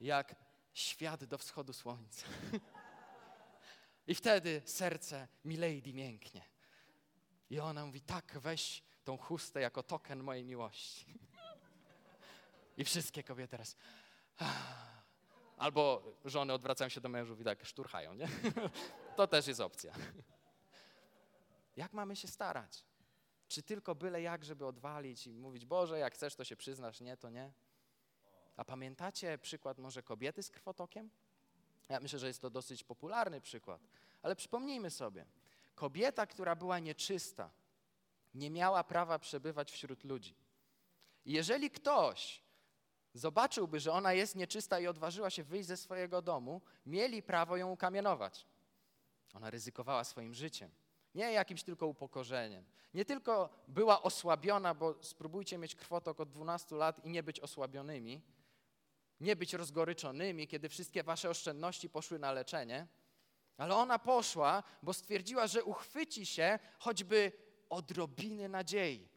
jak 0.00 0.34
świat 0.72 1.24
do 1.24 1.38
wschodu 1.38 1.72
słońca. 1.72 2.26
I 4.10 4.14
wtedy 4.14 4.62
serce 4.64 5.28
Milady 5.44 5.92
mięknie. 5.92 6.44
I 7.50 7.60
ona 7.60 7.86
mówi, 7.86 8.00
tak, 8.00 8.38
weź 8.40 8.82
tą 9.04 9.16
chustę 9.16 9.60
jako 9.60 9.82
token 9.82 10.22
mojej 10.22 10.44
miłości. 10.44 11.18
I 12.76 12.84
wszystkie 12.84 13.22
kobiety 13.22 13.50
teraz... 13.50 13.76
Albo 15.56 16.02
żony 16.24 16.52
odwracają 16.52 16.88
się 16.88 17.00
do 17.00 17.08
mężów 17.08 17.40
i 17.40 17.44
tak 17.44 17.64
szturchają, 17.64 18.14
nie? 18.14 18.28
To 19.16 19.26
też 19.26 19.46
jest 19.46 19.60
opcja. 19.60 19.92
Jak 21.76 21.92
mamy 21.92 22.16
się 22.16 22.28
starać? 22.28 22.84
Czy 23.48 23.62
tylko 23.62 23.94
byle 23.94 24.22
jak, 24.22 24.44
żeby 24.44 24.66
odwalić 24.66 25.26
i 25.26 25.38
mówić, 25.38 25.66
Boże, 25.66 25.98
jak 25.98 26.14
chcesz, 26.14 26.34
to 26.34 26.44
się 26.44 26.56
przyznasz, 26.56 27.00
nie, 27.00 27.16
to 27.16 27.30
nie? 27.30 27.52
A 28.56 28.64
pamiętacie 28.64 29.38
przykład 29.38 29.78
może 29.78 30.02
kobiety 30.02 30.42
z 30.42 30.50
krwotokiem? 30.50 31.10
Ja 31.90 32.00
myślę, 32.00 32.18
że 32.18 32.26
jest 32.26 32.42
to 32.42 32.50
dosyć 32.50 32.84
popularny 32.84 33.40
przykład, 33.40 33.80
ale 34.22 34.36
przypomnijmy 34.36 34.90
sobie. 34.90 35.26
Kobieta, 35.74 36.26
która 36.26 36.56
była 36.56 36.78
nieczysta, 36.78 37.50
nie 38.34 38.50
miała 38.50 38.84
prawa 38.84 39.18
przebywać 39.18 39.72
wśród 39.72 40.04
ludzi. 40.04 40.34
Jeżeli 41.24 41.70
ktoś 41.70 42.42
zobaczyłby, 43.14 43.80
że 43.80 43.92
ona 43.92 44.12
jest 44.12 44.36
nieczysta 44.36 44.80
i 44.80 44.86
odważyła 44.86 45.30
się 45.30 45.44
wyjść 45.44 45.68
ze 45.68 45.76
swojego 45.76 46.22
domu, 46.22 46.62
mieli 46.86 47.22
prawo 47.22 47.56
ją 47.56 47.70
ukamienować. 47.70 48.46
Ona 49.34 49.50
ryzykowała 49.50 50.04
swoim 50.04 50.34
życiem. 50.34 50.70
Nie 51.14 51.32
jakimś 51.32 51.62
tylko 51.62 51.86
upokorzeniem. 51.86 52.64
Nie 52.94 53.04
tylko 53.04 53.50
była 53.68 54.02
osłabiona, 54.02 54.74
bo 54.74 54.94
spróbujcie 55.00 55.58
mieć 55.58 55.74
krwotok 55.74 56.20
od 56.20 56.30
12 56.30 56.76
lat 56.76 57.04
i 57.04 57.10
nie 57.10 57.22
być 57.22 57.40
osłabionymi, 57.40 58.20
nie 59.20 59.36
być 59.36 59.54
rozgoryczonymi, 59.54 60.48
kiedy 60.48 60.68
wszystkie 60.68 61.02
wasze 61.02 61.30
oszczędności 61.30 61.90
poszły 61.90 62.18
na 62.18 62.32
leczenie, 62.32 62.86
ale 63.56 63.76
ona 63.76 63.98
poszła, 63.98 64.62
bo 64.82 64.92
stwierdziła, 64.92 65.46
że 65.46 65.64
uchwyci 65.64 66.26
się 66.26 66.58
choćby 66.78 67.32
odrobiny 67.68 68.48
nadziei. 68.48 69.08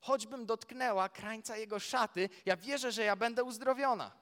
Choćbym 0.00 0.46
dotknęła 0.46 1.08
krańca 1.08 1.56
jego 1.56 1.78
szaty, 1.78 2.28
ja 2.46 2.56
wierzę, 2.56 2.92
że 2.92 3.04
ja 3.04 3.16
będę 3.16 3.44
uzdrowiona. 3.44 4.12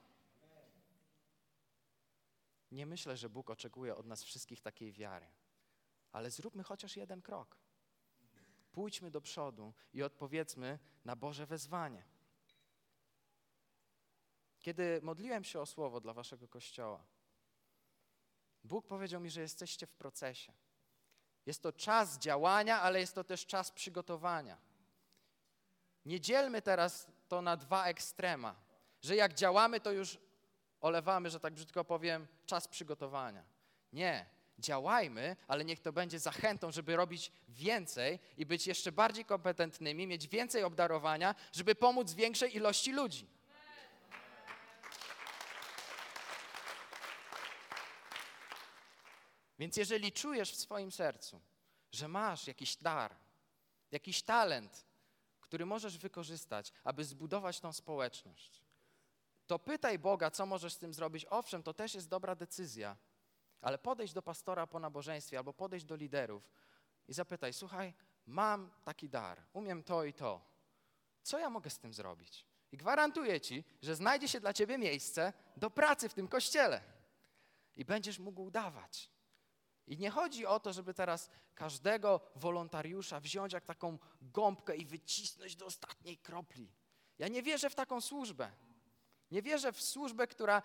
Nie 2.70 2.86
myślę, 2.86 3.16
że 3.16 3.30
Bóg 3.30 3.50
oczekuje 3.50 3.96
od 3.96 4.06
nas 4.06 4.24
wszystkich 4.24 4.60
takiej 4.60 4.92
wiary 4.92 5.26
ale 6.12 6.30
zróbmy 6.30 6.62
chociaż 6.62 6.96
jeden 6.96 7.22
krok. 7.22 7.56
Pójdźmy 8.72 9.10
do 9.10 9.20
przodu 9.20 9.74
i 9.92 10.02
odpowiedzmy 10.02 10.78
na 11.04 11.16
Boże 11.16 11.46
wezwanie. 11.46 12.04
Kiedy 14.60 15.00
modliłem 15.02 15.44
się 15.44 15.60
o 15.60 15.66
słowo 15.66 16.00
dla 16.00 16.12
waszego 16.12 16.48
kościoła, 16.48 17.04
Bóg 18.64 18.86
powiedział 18.86 19.20
mi, 19.20 19.30
że 19.30 19.40
jesteście 19.40 19.86
w 19.86 19.92
procesie. 19.92 20.52
Jest 21.46 21.62
to 21.62 21.72
czas 21.72 22.18
działania, 22.18 22.80
ale 22.80 23.00
jest 23.00 23.14
to 23.14 23.24
też 23.24 23.46
czas 23.46 23.70
przygotowania. 23.70 24.58
Nie 26.04 26.20
dzielmy 26.20 26.62
teraz 26.62 27.06
to 27.28 27.42
na 27.42 27.56
dwa 27.56 27.84
ekstrema, 27.86 28.54
że 29.02 29.16
jak 29.16 29.34
działamy, 29.34 29.80
to 29.80 29.92
już 29.92 30.18
olewamy, 30.80 31.30
że 31.30 31.40
tak 31.40 31.54
brzydko 31.54 31.84
powiem, 31.84 32.26
czas 32.46 32.68
przygotowania. 32.68 33.44
Nie, 33.92 34.26
działajmy, 34.58 35.36
ale 35.48 35.64
niech 35.64 35.80
to 35.80 35.92
będzie 35.92 36.18
zachętą, 36.18 36.72
żeby 36.72 36.96
robić 36.96 37.32
więcej 37.48 38.18
i 38.36 38.46
być 38.46 38.66
jeszcze 38.66 38.92
bardziej 38.92 39.24
kompetentnymi, 39.24 40.06
mieć 40.06 40.28
więcej 40.28 40.64
obdarowania, 40.64 41.34
żeby 41.52 41.74
pomóc 41.74 42.12
większej 42.12 42.56
ilości 42.56 42.92
ludzi. 42.92 43.39
Więc 49.60 49.76
jeżeli 49.76 50.12
czujesz 50.12 50.52
w 50.52 50.56
swoim 50.56 50.92
sercu, 50.92 51.40
że 51.92 52.08
masz 52.08 52.46
jakiś 52.46 52.76
dar, 52.76 53.16
jakiś 53.90 54.22
talent, 54.22 54.86
który 55.40 55.66
możesz 55.66 55.98
wykorzystać, 55.98 56.72
aby 56.84 57.04
zbudować 57.04 57.60
tą 57.60 57.72
społeczność, 57.72 58.62
to 59.46 59.58
pytaj 59.58 59.98
Boga, 59.98 60.30
co 60.30 60.46
możesz 60.46 60.72
z 60.72 60.78
tym 60.78 60.94
zrobić. 60.94 61.26
Owszem, 61.30 61.62
to 61.62 61.74
też 61.74 61.94
jest 61.94 62.08
dobra 62.08 62.34
decyzja, 62.34 62.96
ale 63.60 63.78
podejść 63.78 64.12
do 64.12 64.22
pastora 64.22 64.66
po 64.66 64.80
nabożeństwie 64.80 65.38
albo 65.38 65.52
podejść 65.52 65.86
do 65.86 65.96
liderów 65.96 66.50
i 67.08 67.12
zapytaj, 67.12 67.52
słuchaj, 67.52 67.94
mam 68.26 68.70
taki 68.84 69.08
dar, 69.08 69.42
umiem 69.52 69.82
to 69.82 70.04
i 70.04 70.12
to. 70.12 70.40
Co 71.22 71.38
ja 71.38 71.50
mogę 71.50 71.70
z 71.70 71.78
tym 71.78 71.92
zrobić? 71.92 72.46
I 72.72 72.76
gwarantuję 72.76 73.40
ci, 73.40 73.64
że 73.82 73.96
znajdzie 73.96 74.28
się 74.28 74.40
dla 74.40 74.52
ciebie 74.52 74.78
miejsce 74.78 75.32
do 75.56 75.70
pracy 75.70 76.08
w 76.08 76.14
tym 76.14 76.28
kościele. 76.28 76.82
I 77.76 77.84
będziesz 77.84 78.18
mógł 78.18 78.42
udawać. 78.42 79.10
I 79.90 79.98
nie 79.98 80.10
chodzi 80.10 80.46
o 80.46 80.60
to, 80.60 80.72
żeby 80.72 80.94
teraz 80.94 81.30
każdego 81.54 82.20
wolontariusza 82.36 83.20
wziąć 83.20 83.52
jak 83.52 83.64
taką 83.64 83.98
gąbkę 84.22 84.76
i 84.76 84.86
wycisnąć 84.86 85.56
do 85.56 85.66
ostatniej 85.66 86.16
kropli. 86.16 86.72
Ja 87.18 87.28
nie 87.28 87.42
wierzę 87.42 87.70
w 87.70 87.74
taką 87.74 88.00
służbę. 88.00 88.52
Nie 89.30 89.42
wierzę 89.42 89.72
w 89.72 89.82
służbę, 89.82 90.26
która 90.26 90.62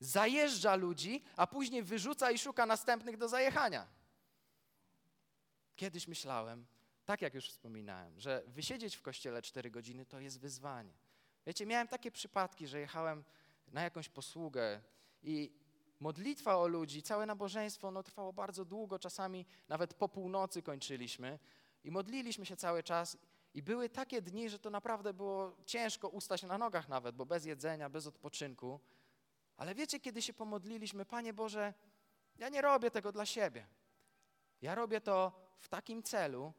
zajeżdża 0.00 0.74
ludzi, 0.74 1.24
a 1.36 1.46
później 1.46 1.82
wyrzuca 1.82 2.30
i 2.30 2.38
szuka 2.38 2.66
następnych 2.66 3.16
do 3.16 3.28
zajechania. 3.28 3.86
Kiedyś 5.76 6.08
myślałem, 6.08 6.66
tak 7.04 7.22
jak 7.22 7.34
już 7.34 7.48
wspominałem, 7.48 8.20
że 8.20 8.42
wysiedzieć 8.46 8.96
w 8.96 9.02
kościele 9.02 9.42
4 9.42 9.70
godziny 9.70 10.06
to 10.06 10.20
jest 10.20 10.40
wyzwanie. 10.40 10.94
Wiecie, 11.46 11.66
miałem 11.66 11.88
takie 11.88 12.10
przypadki, 12.10 12.66
że 12.66 12.80
jechałem 12.80 13.24
na 13.68 13.82
jakąś 13.82 14.08
posługę 14.08 14.80
i 15.22 15.65
modlitwa 16.00 16.56
o 16.56 16.66
ludzi, 16.66 17.02
całe 17.02 17.26
nabożeństwo, 17.26 17.90
no 17.90 18.02
trwało 18.02 18.32
bardzo 18.32 18.64
długo, 18.64 18.98
czasami 18.98 19.46
nawet 19.68 19.94
po 19.94 20.08
północy 20.08 20.62
kończyliśmy 20.62 21.38
i 21.84 21.90
modliliśmy 21.90 22.46
się 22.46 22.56
cały 22.56 22.82
czas. 22.82 23.18
I 23.54 23.62
były 23.62 23.88
takie 23.88 24.22
dni, 24.22 24.50
że 24.50 24.58
to 24.58 24.70
naprawdę 24.70 25.14
było 25.14 25.56
ciężko 25.66 26.08
ustać 26.08 26.42
na 26.42 26.58
nogach 26.58 26.88
nawet, 26.88 27.16
bo 27.16 27.26
bez 27.26 27.44
jedzenia, 27.44 27.90
bez 27.90 28.06
odpoczynku. 28.06 28.80
Ale 29.56 29.74
wiecie, 29.74 30.00
kiedy 30.00 30.22
się 30.22 30.32
pomodliliśmy, 30.32 31.04
Panie 31.04 31.32
Boże, 31.32 31.74
ja 32.38 32.48
nie 32.48 32.62
robię 32.62 32.90
tego 32.90 33.12
dla 33.12 33.26
siebie. 33.26 33.66
Ja 34.62 34.74
robię 34.74 35.00
to 35.00 35.32
w 35.58 35.68
takim 35.68 36.02
celu, 36.02 36.52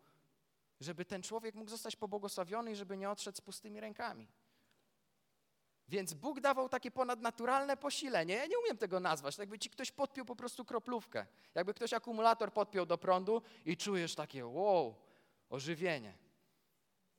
żeby 0.80 1.06
ten 1.06 1.22
człowiek 1.24 1.56
mógł 1.56 1.70
zostać 1.70 1.96
pobłogosławiony 1.96 2.72
i 2.72 2.76
żeby 2.76 2.98
nie 2.98 3.10
odszedł 3.10 3.38
z 3.38 3.42
pustymi 3.42 3.80
rękami. 3.80 4.28
Więc 5.90 6.14
Bóg 6.14 6.40
dawał 6.40 6.70
takie 6.70 6.92
ponadnaturalne 6.92 7.78
posilenie. 7.78 8.34
Ja 8.34 8.46
nie 8.46 8.60
umiem 8.60 8.78
tego 8.78 9.00
nazwać. 9.00 9.36
Tak 9.36 9.40
jakby 9.40 9.60
ci 9.60 9.70
ktoś 9.70 9.92
podpiął 9.92 10.26
po 10.26 10.36
prostu 10.36 10.66
kroplówkę. 10.66 11.26
Jakby 11.56 11.74
ktoś 11.74 11.94
akumulator 11.94 12.54
podpiął 12.54 12.86
do 12.86 12.98
prądu 12.98 13.42
i 13.66 13.78
czujesz 13.78 14.16
takie 14.16 14.46
wow, 14.46 14.96
ożywienie. 15.50 16.18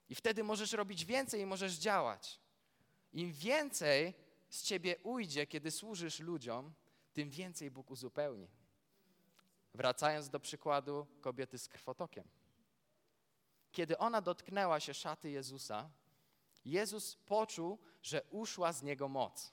I 0.09 0.15
wtedy 0.15 0.45
możesz 0.45 0.73
robić 0.73 1.05
więcej 1.05 1.41
i 1.41 1.47
możesz 1.47 1.75
działać. 1.75 2.41
Im 3.13 3.33
więcej 3.33 4.15
z 4.49 4.63
ciebie 4.63 4.97
ujdzie, 5.03 5.47
kiedy 5.47 5.71
służysz 5.71 6.21
ludziom, 6.21 6.73
tym 7.13 7.31
więcej 7.31 7.71
Bóg 7.71 7.91
uzupełni. 7.91 8.49
Wracając 9.75 10.29
do 10.29 10.41
przykładu 10.41 11.07
kobiety 11.21 11.59
z 11.59 11.69
krwotokiem. 11.69 12.25
Kiedy 13.73 13.99
ona 13.99 14.21
dotknęła 14.21 14.81
się 14.81 14.95
szaty 14.95 15.31
Jezusa, 15.31 15.91
Jezus 16.71 17.17
poczuł, 17.17 17.79
że 18.03 18.23
uszła 18.31 18.73
z 18.73 18.83
niego 18.83 19.09
moc. 19.09 19.53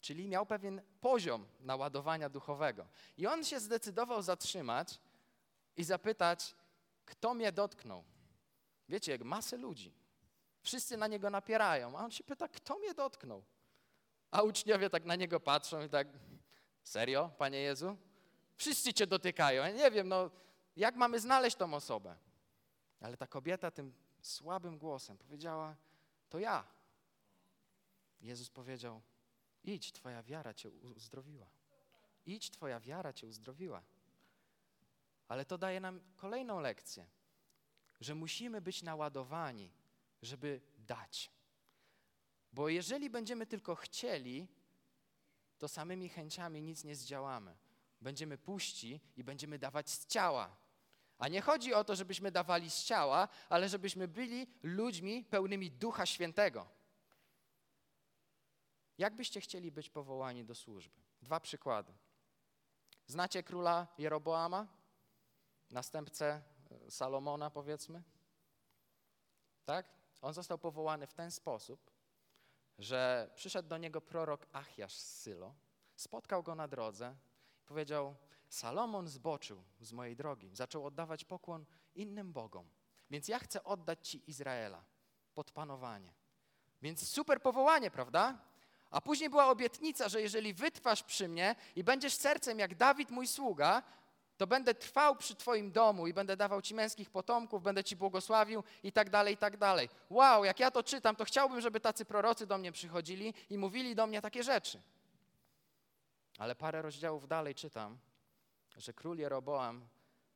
Czyli 0.00 0.28
miał 0.28 0.46
pewien 0.46 0.82
poziom 1.00 1.46
naładowania 1.60 2.28
duchowego. 2.28 2.88
I 3.16 3.26
on 3.26 3.44
się 3.44 3.60
zdecydował 3.60 4.22
zatrzymać 4.22 5.00
i 5.76 5.84
zapytać, 5.84 6.54
kto 7.04 7.34
mnie 7.34 7.52
dotknął. 7.52 8.04
Wiecie, 8.88 9.12
jak 9.12 9.24
masę 9.24 9.56
ludzi. 9.56 9.94
Wszyscy 10.62 10.96
na 10.96 11.06
niego 11.06 11.30
napierają, 11.30 11.98
a 11.98 12.04
on 12.04 12.10
się 12.10 12.24
pyta, 12.24 12.48
kto 12.48 12.78
mnie 12.78 12.94
dotknął. 12.94 13.44
A 14.30 14.42
uczniowie 14.42 14.90
tak 14.90 15.04
na 15.04 15.16
niego 15.16 15.40
patrzą 15.40 15.82
i 15.82 15.88
tak, 15.88 16.08
serio, 16.82 17.30
Panie 17.38 17.58
Jezu? 17.58 17.96
Wszyscy 18.56 18.94
cię 18.94 19.06
dotykają. 19.06 19.62
Ja 19.62 19.70
nie 19.70 19.90
wiem, 19.90 20.08
no, 20.08 20.30
jak 20.76 20.96
mamy 20.96 21.20
znaleźć 21.20 21.56
tą 21.56 21.74
osobę? 21.74 22.16
Ale 23.00 23.16
ta 23.16 23.26
kobieta 23.26 23.70
tym 23.70 23.94
słabym 24.26 24.78
głosem 24.78 25.18
powiedziała, 25.18 25.76
to 26.28 26.38
ja. 26.38 26.64
Jezus 28.20 28.50
powiedział, 28.50 29.02
idź, 29.64 29.92
twoja 29.92 30.22
wiara 30.22 30.54
cię 30.54 30.70
uzdrowiła. 30.70 31.46
Idź, 32.26 32.50
twoja 32.50 32.80
wiara 32.80 33.12
cię 33.12 33.26
uzdrowiła. 33.26 33.82
Ale 35.28 35.44
to 35.44 35.58
daje 35.58 35.80
nam 35.80 36.00
kolejną 36.16 36.60
lekcję, 36.60 37.06
że 38.00 38.14
musimy 38.14 38.60
być 38.60 38.82
naładowani, 38.82 39.70
żeby 40.22 40.60
dać. 40.78 41.30
Bo 42.52 42.68
jeżeli 42.68 43.10
będziemy 43.10 43.46
tylko 43.46 43.74
chcieli, 43.74 44.48
to 45.58 45.68
samymi 45.68 46.08
chęciami 46.08 46.62
nic 46.62 46.84
nie 46.84 46.96
zdziałamy. 46.96 47.56
Będziemy 48.00 48.38
puści 48.38 49.00
i 49.16 49.24
będziemy 49.24 49.58
dawać 49.58 49.90
z 49.90 50.06
ciała. 50.06 50.56
A 51.18 51.28
nie 51.28 51.40
chodzi 51.40 51.74
o 51.74 51.84
to, 51.84 51.96
żebyśmy 51.96 52.30
dawali 52.30 52.70
z 52.70 52.84
ciała, 52.84 53.28
ale 53.48 53.68
żebyśmy 53.68 54.08
byli 54.08 54.46
ludźmi 54.62 55.24
pełnymi 55.24 55.70
Ducha 55.70 56.06
Świętego. 56.06 56.66
Jak 58.98 59.16
byście 59.16 59.40
chcieli 59.40 59.72
być 59.72 59.90
powołani 59.90 60.44
do 60.44 60.54
służby? 60.54 61.00
Dwa 61.22 61.40
przykłady. 61.40 61.94
Znacie 63.06 63.42
króla 63.42 63.86
Jeroboama? 63.98 64.66
Następcę 65.70 66.42
e, 66.86 66.90
Salomona, 66.90 67.50
powiedzmy? 67.50 68.02
Tak? 69.64 69.86
On 70.22 70.34
został 70.34 70.58
powołany 70.58 71.06
w 71.06 71.14
ten 71.14 71.30
sposób, 71.30 71.90
że 72.78 73.30
przyszedł 73.34 73.68
do 73.68 73.78
niego 73.78 74.00
prorok 74.00 74.46
Achiasz 74.52 74.94
z 74.94 75.20
Sylo, 75.20 75.54
spotkał 75.96 76.42
go 76.42 76.54
na 76.54 76.68
drodze 76.68 77.16
i 77.62 77.64
powiedział: 77.64 78.16
Salomon 78.48 79.08
zboczył 79.08 79.62
z 79.80 79.92
mojej 79.92 80.16
drogi, 80.16 80.50
zaczął 80.52 80.86
oddawać 80.86 81.24
pokłon 81.24 81.64
innym 81.94 82.32
bogom, 82.32 82.68
więc 83.10 83.28
ja 83.28 83.38
chcę 83.38 83.64
oddać 83.64 84.08
ci 84.08 84.30
Izraela 84.30 84.84
pod 85.34 85.50
panowanie. 85.50 86.12
Więc 86.82 87.08
super 87.08 87.42
powołanie, 87.42 87.90
prawda? 87.90 88.38
A 88.90 89.00
później 89.00 89.30
była 89.30 89.50
obietnica, 89.50 90.08
że 90.08 90.22
jeżeli 90.22 90.54
wytrwasz 90.54 91.02
przy 91.02 91.28
mnie 91.28 91.54
i 91.76 91.84
będziesz 91.84 92.14
sercem 92.14 92.58
jak 92.58 92.74
Dawid, 92.74 93.10
mój 93.10 93.26
sługa, 93.26 93.82
to 94.36 94.46
będę 94.46 94.74
trwał 94.74 95.16
przy 95.16 95.34
Twoim 95.34 95.72
domu 95.72 96.06
i 96.06 96.14
będę 96.14 96.36
dawał 96.36 96.62
Ci 96.62 96.74
męskich 96.74 97.10
potomków, 97.10 97.62
będę 97.62 97.84
Ci 97.84 97.96
błogosławił 97.96 98.64
i 98.82 98.92
tak 98.92 99.10
dalej, 99.10 99.34
i 99.34 99.36
tak 99.36 99.56
dalej. 99.56 99.88
Wow, 100.10 100.44
jak 100.44 100.60
ja 100.60 100.70
to 100.70 100.82
czytam, 100.82 101.16
to 101.16 101.24
chciałbym, 101.24 101.60
żeby 101.60 101.80
tacy 101.80 102.04
prorocy 102.04 102.46
do 102.46 102.58
mnie 102.58 102.72
przychodzili 102.72 103.34
i 103.50 103.58
mówili 103.58 103.94
do 103.94 104.06
mnie 104.06 104.22
takie 104.22 104.42
rzeczy. 104.42 104.82
Ale 106.38 106.54
parę 106.54 106.82
rozdziałów 106.82 107.28
dalej 107.28 107.54
czytam, 107.54 107.98
że 108.76 108.92
król 108.92 109.18
Jeroboam 109.18 109.88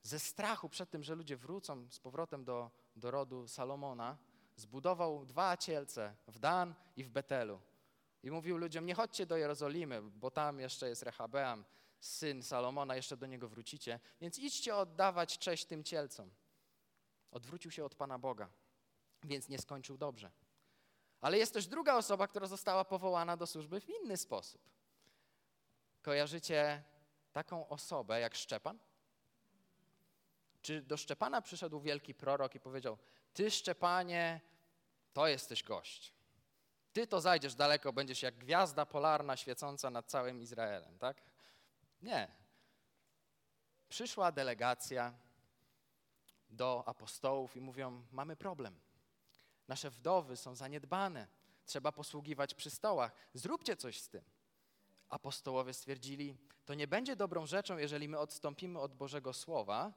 ze 0.02 0.18
strachu 0.18 0.68
przed 0.68 0.90
tym, 0.90 1.02
że 1.02 1.14
ludzie 1.14 1.36
wrócą 1.36 1.90
z 1.90 2.00
powrotem 2.00 2.44
do, 2.44 2.70
do 2.96 3.10
rodu 3.10 3.48
Salomona, 3.48 4.18
zbudował 4.56 5.26
dwa 5.26 5.56
cielce 5.56 6.16
w 6.28 6.38
Dan 6.38 6.74
i 6.96 7.04
w 7.04 7.10
Betelu. 7.10 7.60
I 8.22 8.30
mówił 8.30 8.56
ludziom, 8.56 8.86
nie 8.86 8.94
chodźcie 8.94 9.26
do 9.26 9.36
Jerozolimy, 9.36 10.02
bo 10.02 10.30
tam 10.30 10.60
jeszcze 10.60 10.88
jest 10.88 11.02
Rehabeam, 11.02 11.64
syn 12.00 12.42
Salomona, 12.42 12.96
jeszcze 12.96 13.16
do 13.16 13.26
niego 13.26 13.48
wrócicie, 13.48 14.00
więc 14.20 14.38
idźcie 14.38 14.76
oddawać 14.76 15.38
cześć 15.38 15.64
tym 15.64 15.84
cielcom. 15.84 16.30
Odwrócił 17.30 17.70
się 17.70 17.84
od 17.84 17.94
Pana 17.94 18.18
Boga, 18.18 18.48
więc 19.22 19.48
nie 19.48 19.58
skończył 19.58 19.98
dobrze. 19.98 20.30
Ale 21.20 21.38
jest 21.38 21.54
też 21.54 21.66
druga 21.66 21.96
osoba, 21.96 22.28
która 22.28 22.46
została 22.46 22.84
powołana 22.84 23.36
do 23.36 23.46
służby 23.46 23.80
w 23.80 23.88
inny 23.88 24.16
sposób. 24.16 24.62
Kojarzycie 26.02 26.84
taką 27.32 27.68
osobę 27.68 28.20
jak 28.20 28.34
Szczepan? 28.34 28.78
Czy 30.62 30.82
do 30.82 30.96
Szczepana 30.96 31.42
przyszedł 31.42 31.80
wielki 31.80 32.14
prorok 32.14 32.54
i 32.54 32.60
powiedział: 32.60 32.98
Ty, 33.34 33.50
Szczepanie, 33.50 34.40
to 35.12 35.26
jesteś 35.26 35.62
gość. 35.62 36.14
Ty 36.92 37.06
to 37.06 37.20
zajdziesz 37.20 37.54
daleko, 37.54 37.92
będziesz 37.92 38.22
jak 38.22 38.38
gwiazda 38.38 38.86
polarna 38.86 39.36
świecąca 39.36 39.90
nad 39.90 40.06
całym 40.06 40.42
Izraelem, 40.42 40.98
tak? 40.98 41.22
Nie. 42.02 42.28
Przyszła 43.88 44.32
delegacja 44.32 45.14
do 46.50 46.82
apostołów 46.86 47.56
i 47.56 47.60
mówią: 47.60 48.02
Mamy 48.12 48.36
problem. 48.36 48.80
Nasze 49.68 49.90
wdowy 49.90 50.36
są 50.36 50.54
zaniedbane. 50.54 51.26
Trzeba 51.66 51.92
posługiwać 51.92 52.54
przy 52.54 52.70
stołach. 52.70 53.12
Zróbcie 53.34 53.76
coś 53.76 54.00
z 54.00 54.08
tym. 54.08 54.24
Apostołowie 55.10 55.72
stwierdzili: 55.72 56.36
To 56.64 56.74
nie 56.74 56.88
będzie 56.88 57.16
dobrą 57.16 57.46
rzeczą, 57.46 57.78
jeżeli 57.78 58.08
my 58.08 58.18
odstąpimy 58.18 58.78
od 58.78 58.94
Bożego 58.94 59.32
Słowa, 59.32 59.92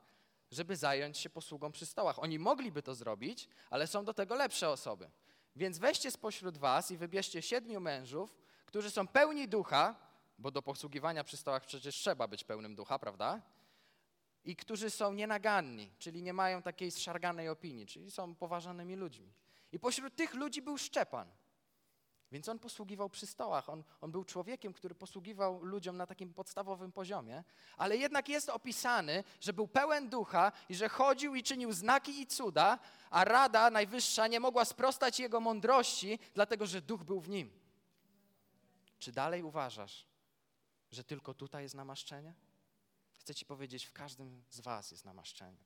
żeby 0.52 0.76
zająć 0.76 1.18
się 1.18 1.30
posługą 1.30 1.72
przy 1.72 1.86
stołach. 1.86 2.20
Oni 2.20 2.40
mogliby 2.40 2.84
to 2.84 2.96
zrobić, 2.96 3.50
ale 3.70 3.88
są 3.88 4.06
do 4.06 4.14
tego 4.14 4.36
lepsze 4.36 4.70
osoby. 4.70 5.10
Więc 5.56 5.78
weźcie 5.78 6.12
spośród 6.12 6.58
was 6.58 6.92
i 6.92 6.98
wybierzcie 6.98 7.42
siedmiu 7.42 7.80
mężów, 7.80 8.38
którzy 8.66 8.92
są 8.92 9.08
pełni 9.08 9.48
ducha, 9.48 9.96
bo 10.40 10.52
do 10.52 10.62
posługiwania 10.62 11.24
przy 11.24 11.38
stołach 11.38 11.66
przecież 11.66 11.96
trzeba 11.96 12.28
być 12.28 12.44
pełnym 12.44 12.76
ducha, 12.76 13.00
prawda? 13.00 13.42
I 14.46 14.56
którzy 14.56 14.90
są 14.90 15.14
nienaganni, 15.14 15.92
czyli 16.00 16.22
nie 16.22 16.34
mają 16.34 16.62
takiej 16.62 16.92
zszarganej 16.92 17.50
opinii, 17.50 17.86
czyli 17.86 18.12
są 18.12 18.36
poważanymi 18.36 18.96
ludźmi. 18.96 19.34
I 19.72 19.80
pośród 19.80 20.16
tych 20.16 20.34
ludzi 20.34 20.62
był 20.62 20.78
Szczepan. 20.78 21.28
Więc 22.34 22.50
on 22.50 22.60
posługiwał 22.60 23.10
przy 23.10 23.28
stołach. 23.28 23.70
On, 23.70 23.84
on 24.02 24.12
był 24.12 24.24
człowiekiem, 24.24 24.74
który 24.74 24.96
posługiwał 24.96 25.64
ludziom 25.64 25.98
na 25.98 26.08
takim 26.08 26.34
podstawowym 26.34 26.92
poziomie, 26.92 27.44
ale 27.78 27.98
jednak 27.98 28.30
jest 28.30 28.50
opisany, 28.50 29.24
że 29.42 29.54
był 29.54 29.68
pełen 29.68 30.10
ducha 30.10 30.52
i 30.70 30.76
że 30.76 30.90
chodził 30.90 31.36
i 31.36 31.44
czynił 31.44 31.74
znaki 31.74 32.22
i 32.22 32.28
cuda, 32.28 32.80
a 33.10 33.24
Rada 33.24 33.70
Najwyższa 33.70 34.28
nie 34.28 34.40
mogła 34.40 34.66
sprostać 34.66 35.20
jego 35.20 35.40
mądrości, 35.40 36.20
dlatego 36.34 36.66
że 36.66 36.82
duch 36.82 37.04
był 37.04 37.20
w 37.20 37.30
nim. 37.30 37.52
Czy 39.00 39.12
dalej 39.12 39.44
uważasz, 39.44 40.06
że 40.92 41.04
tylko 41.04 41.34
tutaj 41.34 41.64
jest 41.64 41.76
namaszczenie? 41.76 42.34
Chcę 43.20 43.36
Ci 43.36 43.46
powiedzieć, 43.46 43.86
w 43.86 43.94
każdym 43.94 44.44
z 44.50 44.60
Was 44.60 44.92
jest 44.92 45.06
namaszczenie. 45.06 45.64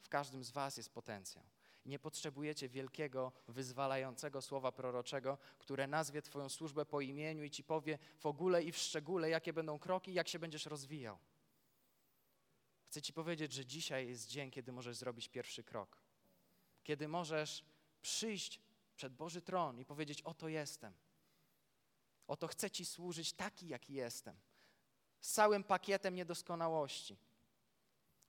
W 0.00 0.08
każdym 0.08 0.44
z 0.44 0.50
Was 0.50 0.76
jest 0.76 0.90
potencjał. 0.90 1.44
Nie 1.88 1.98
potrzebujecie 1.98 2.68
wielkiego, 2.68 3.32
wyzwalającego 3.48 4.42
słowa 4.42 4.72
proroczego, 4.72 5.38
które 5.58 5.86
nazwie 5.86 6.22
Twoją 6.22 6.48
służbę 6.48 6.86
po 6.86 7.00
imieniu 7.00 7.44
i 7.44 7.50
Ci 7.50 7.64
powie 7.64 7.98
w 8.18 8.26
ogóle 8.26 8.62
i 8.62 8.72
w 8.72 8.76
szczególe, 8.76 9.30
jakie 9.30 9.52
będą 9.52 9.78
kroki, 9.78 10.14
jak 10.14 10.28
się 10.28 10.38
będziesz 10.38 10.66
rozwijał. 10.66 11.18
Chcę 12.86 13.02
Ci 13.02 13.12
powiedzieć, 13.12 13.52
że 13.52 13.66
dzisiaj 13.66 14.08
jest 14.08 14.28
dzień, 14.28 14.50
kiedy 14.50 14.72
możesz 14.72 14.96
zrobić 14.96 15.28
pierwszy 15.28 15.64
krok. 15.64 16.02
Kiedy 16.84 17.08
możesz 17.08 17.64
przyjść 18.02 18.60
przed 18.96 19.14
Boży 19.14 19.42
tron 19.42 19.80
i 19.80 19.84
powiedzieć: 19.84 20.22
Oto 20.22 20.48
jestem. 20.48 20.94
Oto 22.26 22.46
chcę 22.46 22.70
Ci 22.70 22.84
służyć 22.84 23.32
taki, 23.32 23.68
jaki 23.68 23.92
jestem. 23.94 24.36
z 25.20 25.32
całym 25.32 25.64
pakietem 25.64 26.14
niedoskonałości. 26.14 27.16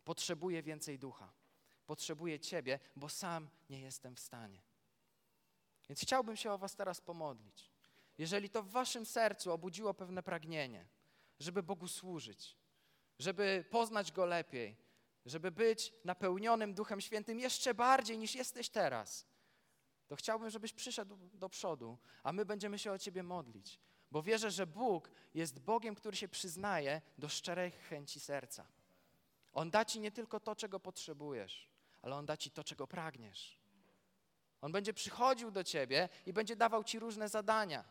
Potrzebuję 0.03 0.63
więcej 0.63 0.99
ducha. 0.99 1.38
Potrzebuję 1.89 2.39
Ciebie, 2.39 2.79
bo 2.95 3.09
sam 3.09 3.49
nie 3.69 3.81
jestem 3.81 4.15
w 4.15 4.19
stanie. 4.19 4.61
Więc 5.89 6.01
chciałbym 6.01 6.35
się 6.35 6.51
o 6.51 6.57
Was 6.57 6.75
teraz 6.75 7.01
pomodlić. 7.01 7.71
Jeżeli 8.17 8.49
to 8.49 8.63
w 8.63 8.69
Waszym 8.69 9.05
sercu 9.05 9.51
obudziło 9.51 9.93
pewne 9.93 10.23
pragnienie, 10.23 10.87
żeby 11.39 11.63
Bogu 11.63 11.87
służyć, 11.87 12.57
żeby 13.19 13.65
poznać 13.69 14.11
Go 14.11 14.25
lepiej, 14.25 14.75
żeby 15.25 15.51
być 15.51 15.93
napełnionym 16.05 16.73
Duchem 16.73 17.01
Świętym 17.01 17.39
jeszcze 17.39 17.73
bardziej 17.73 18.17
niż 18.17 18.35
jesteś 18.35 18.69
teraz, 18.69 19.25
to 20.07 20.15
chciałbym, 20.15 20.49
żebyś 20.49 20.73
przyszedł 20.73 21.17
do 21.33 21.49
przodu, 21.49 21.97
a 22.23 22.33
my 22.33 22.45
będziemy 22.45 22.79
się 22.79 22.91
o 22.91 22.97
Ciebie 22.97 23.23
modlić, 23.23 23.79
bo 24.11 24.23
wierzę, 24.23 24.51
że 24.51 24.67
Bóg 24.67 25.11
jest 25.33 25.59
Bogiem, 25.59 25.95
który 25.95 26.17
się 26.17 26.27
przyznaje 26.27 27.01
do 27.17 27.29
szczerej 27.29 27.71
chęci 27.71 28.19
serca. 28.19 28.67
On 29.53 29.71
da 29.71 29.85
Ci 29.85 29.99
nie 29.99 30.11
tylko 30.11 30.39
to, 30.39 30.55
czego 30.55 30.79
potrzebujesz, 30.79 31.68
ale 32.01 32.15
On 32.15 32.25
da 32.25 32.37
Ci 32.37 32.51
to, 32.51 32.63
czego 32.63 32.87
pragniesz. 32.87 33.59
On 34.61 34.71
będzie 34.71 34.93
przychodził 34.93 35.51
do 35.51 35.63
Ciebie 35.63 36.09
i 36.25 36.33
będzie 36.33 36.55
dawał 36.55 36.83
Ci 36.83 36.99
różne 36.99 37.29
zadania. 37.29 37.83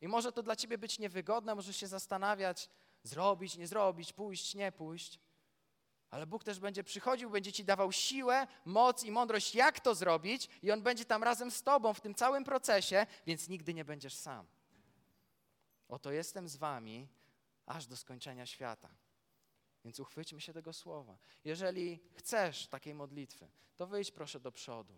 I 0.00 0.08
może 0.08 0.32
to 0.32 0.42
dla 0.42 0.56
Ciebie 0.56 0.78
być 0.78 0.98
niewygodne, 0.98 1.54
możesz 1.54 1.76
się 1.76 1.86
zastanawiać, 1.86 2.68
zrobić, 3.02 3.56
nie 3.56 3.66
zrobić, 3.66 4.12
pójść, 4.12 4.54
nie 4.54 4.72
pójść. 4.72 5.20
Ale 6.10 6.26
Bóg 6.26 6.44
też 6.44 6.60
będzie 6.60 6.84
przychodził, 6.84 7.30
będzie 7.30 7.52
Ci 7.52 7.64
dawał 7.64 7.92
siłę, 7.92 8.46
moc 8.64 9.04
i 9.04 9.10
mądrość, 9.10 9.54
jak 9.54 9.80
to 9.80 9.94
zrobić, 9.94 10.48
i 10.62 10.70
On 10.70 10.82
będzie 10.82 11.04
tam 11.04 11.22
razem 11.22 11.50
z 11.50 11.62
Tobą 11.62 11.94
w 11.94 12.00
tym 12.00 12.14
całym 12.14 12.44
procesie, 12.44 13.06
więc 13.26 13.48
nigdy 13.48 13.74
nie 13.74 13.84
będziesz 13.84 14.14
sam. 14.14 14.46
Oto 15.88 16.12
jestem 16.12 16.48
z 16.48 16.56
Wami 16.56 17.08
aż 17.66 17.86
do 17.86 17.96
skończenia 17.96 18.46
świata. 18.46 18.88
Więc 19.84 20.00
uchwyćmy 20.00 20.40
się 20.40 20.52
tego 20.52 20.72
słowa. 20.72 21.18
Jeżeli 21.44 22.00
chcesz 22.12 22.66
takiej 22.66 22.94
modlitwy, 22.94 23.50
to 23.76 23.86
wyjdź 23.86 24.10
proszę 24.10 24.40
do 24.40 24.52
przodu. 24.52 24.94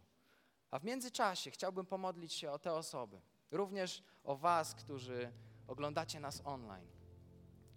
A 0.71 0.79
w 0.79 0.85
międzyczasie 0.85 1.51
chciałbym 1.51 1.87
pomodlić 1.87 2.33
się 2.33 2.51
o 2.51 2.59
te 2.59 2.73
osoby, 2.73 3.21
również 3.51 4.03
o 4.25 4.37
Was, 4.37 4.75
którzy 4.75 5.33
oglądacie 5.67 6.21
nas 6.21 6.43
online. 6.45 6.89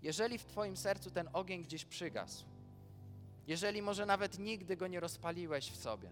Jeżeli 0.02 0.38
w 0.38 0.46
Twoim 0.46 0.78
sercu 0.78 1.12
ten 1.12 1.30
ogień 1.34 1.63
gdzieś 1.63 1.86
przygasł, 1.86 2.46
jeżeli 3.48 3.82
może 3.82 4.06
nawet 4.06 4.39
nigdy 4.39 4.78
go 4.78 4.88
nie 4.88 5.00
rozpaliłeś 5.00 5.72
w 5.72 5.76
sobie, 5.76 6.12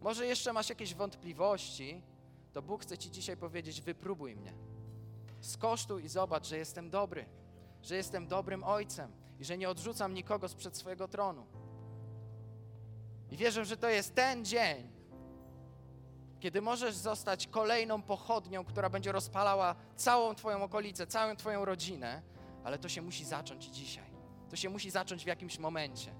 może 0.00 0.26
jeszcze 0.26 0.52
masz 0.52 0.68
jakieś 0.68 0.94
wątpliwości, 0.94 2.02
to 2.52 2.62
Bóg 2.62 2.82
chce 2.82 2.98
Ci 2.98 3.10
dzisiaj 3.10 3.36
powiedzieć: 3.36 3.80
wypróbuj 3.80 4.36
mnie. 4.36 4.54
Skosztuj 5.40 6.04
i 6.04 6.08
zobacz, 6.08 6.46
że 6.46 6.58
jestem 6.58 6.90
dobry, 6.90 7.26
że 7.82 7.96
jestem 7.96 8.28
dobrym 8.28 8.64
ojcem 8.64 9.12
i 9.38 9.44
że 9.44 9.58
nie 9.58 9.68
odrzucam 9.68 10.14
nikogo 10.14 10.48
sprzed 10.48 10.76
swojego 10.76 11.08
tronu. 11.08 11.46
I 13.30 13.36
wierzę, 13.36 13.64
że 13.64 13.76
to 13.76 13.88
jest 13.88 14.14
ten 14.14 14.44
dzień, 14.44 14.90
kiedy 16.40 16.60
możesz 16.60 16.94
zostać 16.94 17.46
kolejną 17.46 18.02
pochodnią, 18.02 18.64
która 18.64 18.90
będzie 18.90 19.12
rozpalała 19.12 19.74
całą 19.96 20.34
Twoją 20.34 20.62
okolicę, 20.62 21.06
całą 21.06 21.36
Twoją 21.36 21.64
rodzinę, 21.64 22.22
ale 22.64 22.78
to 22.78 22.88
się 22.88 23.02
musi 23.02 23.24
zacząć 23.24 23.64
dzisiaj. 23.64 24.10
To 24.50 24.56
się 24.56 24.68
musi 24.68 24.90
zacząć 24.90 25.24
w 25.24 25.26
jakimś 25.26 25.58
momencie. 25.58 26.14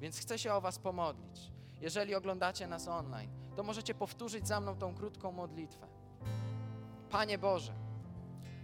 Więc 0.00 0.18
chcę 0.18 0.38
się 0.38 0.54
o 0.54 0.60
Was 0.60 0.78
pomodlić. 0.78 1.52
Jeżeli 1.80 2.14
oglądacie 2.14 2.66
nas 2.66 2.88
online, 2.88 3.30
to 3.56 3.62
możecie 3.62 3.94
powtórzyć 3.94 4.48
za 4.48 4.60
mną 4.60 4.76
tą 4.76 4.94
krótką 4.94 5.32
modlitwę. 5.32 5.86
Panie 7.10 7.38
Boże, 7.38 7.72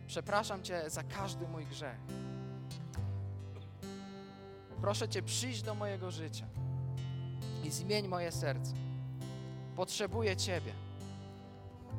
przepraszam 0.07 0.63
Cię 0.63 0.91
za 0.91 1.03
każdy 1.03 1.49
mój 1.49 1.67
grzech. 1.67 1.99
Proszę 4.85 5.09
Cię, 5.09 5.23
przyjść 5.23 5.62
do 5.62 5.75
mojego 5.75 6.11
życia 6.11 6.47
i 7.64 7.70
zmień 7.70 8.09
moje 8.09 8.33
serce. 8.33 8.73
Potrzebuję 9.77 10.37
Ciebie 10.37 10.73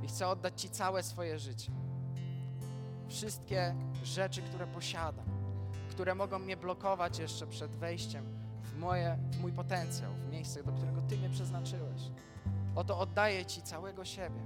i 0.04 0.08
chcę 0.08 0.28
oddać 0.28 0.62
Ci 0.62 0.70
całe 0.70 1.04
swoje 1.04 1.40
życie. 1.40 1.72
Wszystkie 3.10 3.76
rzeczy, 4.04 4.42
które 4.42 4.68
posiadam, 4.68 5.26
które 5.90 6.16
mogą 6.16 6.40
mnie 6.40 6.58
blokować 6.58 7.20
jeszcze 7.20 7.48
przed 7.48 7.72
wejściem 7.72 8.26
w, 8.64 8.78
moje, 8.78 9.18
w 9.32 9.40
mój 9.40 9.52
potencjał, 9.52 10.12
w 10.14 10.32
miejsce, 10.32 10.64
do 10.64 10.72
którego 10.72 11.02
Ty 11.02 11.18
mnie 11.18 11.30
przeznaczyłeś. 11.30 12.02
Oto 12.76 13.00
oddaję 13.00 13.46
Ci 13.46 13.62
całego 13.62 14.06
siebie 14.06 14.42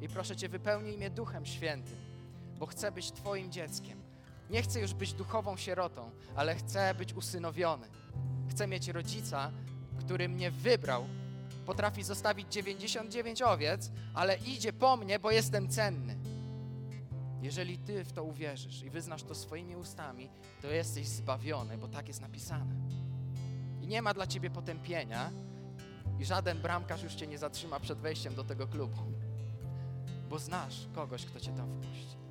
i 0.00 0.08
proszę 0.08 0.36
Cię, 0.36 0.48
wypełnij 0.48 0.96
mnie 0.96 1.10
Duchem 1.10 1.46
Świętym, 1.46 1.96
bo 2.58 2.66
chcę 2.66 2.92
być 2.92 3.12
Twoim 3.12 3.52
dzieckiem. 3.52 4.07
Nie 4.50 4.62
chcę 4.62 4.80
już 4.80 4.94
być 4.94 5.12
duchową 5.12 5.56
sierotą, 5.56 6.10
ale 6.36 6.54
chcę 6.54 6.94
być 6.94 7.14
usynowiony. 7.14 7.88
Chcę 8.50 8.66
mieć 8.66 8.88
rodzica, 8.88 9.50
który 9.98 10.28
mnie 10.28 10.50
wybrał, 10.50 11.06
potrafi 11.66 12.02
zostawić 12.02 12.52
99 12.52 13.42
owiec, 13.42 13.90
ale 14.14 14.36
idzie 14.36 14.72
po 14.72 14.96
mnie, 14.96 15.18
bo 15.18 15.30
jestem 15.30 15.68
cenny. 15.68 16.16
Jeżeli 17.42 17.78
Ty 17.78 18.04
w 18.04 18.12
to 18.12 18.24
uwierzysz 18.24 18.82
i 18.82 18.90
wyznasz 18.90 19.22
to 19.22 19.34
swoimi 19.34 19.76
ustami, 19.76 20.28
to 20.62 20.66
jesteś 20.66 21.06
zbawiony, 21.06 21.78
bo 21.78 21.88
tak 21.88 22.08
jest 22.08 22.20
napisane. 22.20 22.74
I 23.82 23.86
nie 23.86 24.02
ma 24.02 24.14
dla 24.14 24.26
Ciebie 24.26 24.50
potępienia 24.50 25.30
i 26.18 26.24
żaden 26.24 26.58
bramkarz 26.58 27.02
już 27.02 27.14
Cię 27.14 27.26
nie 27.26 27.38
zatrzyma 27.38 27.80
przed 27.80 27.98
wejściem 27.98 28.34
do 28.34 28.44
tego 28.44 28.66
klubu, 28.66 29.02
bo 30.30 30.38
znasz 30.38 30.86
kogoś, 30.94 31.24
kto 31.24 31.40
Cię 31.40 31.52
tam 31.52 31.72
wpuści. 31.72 32.27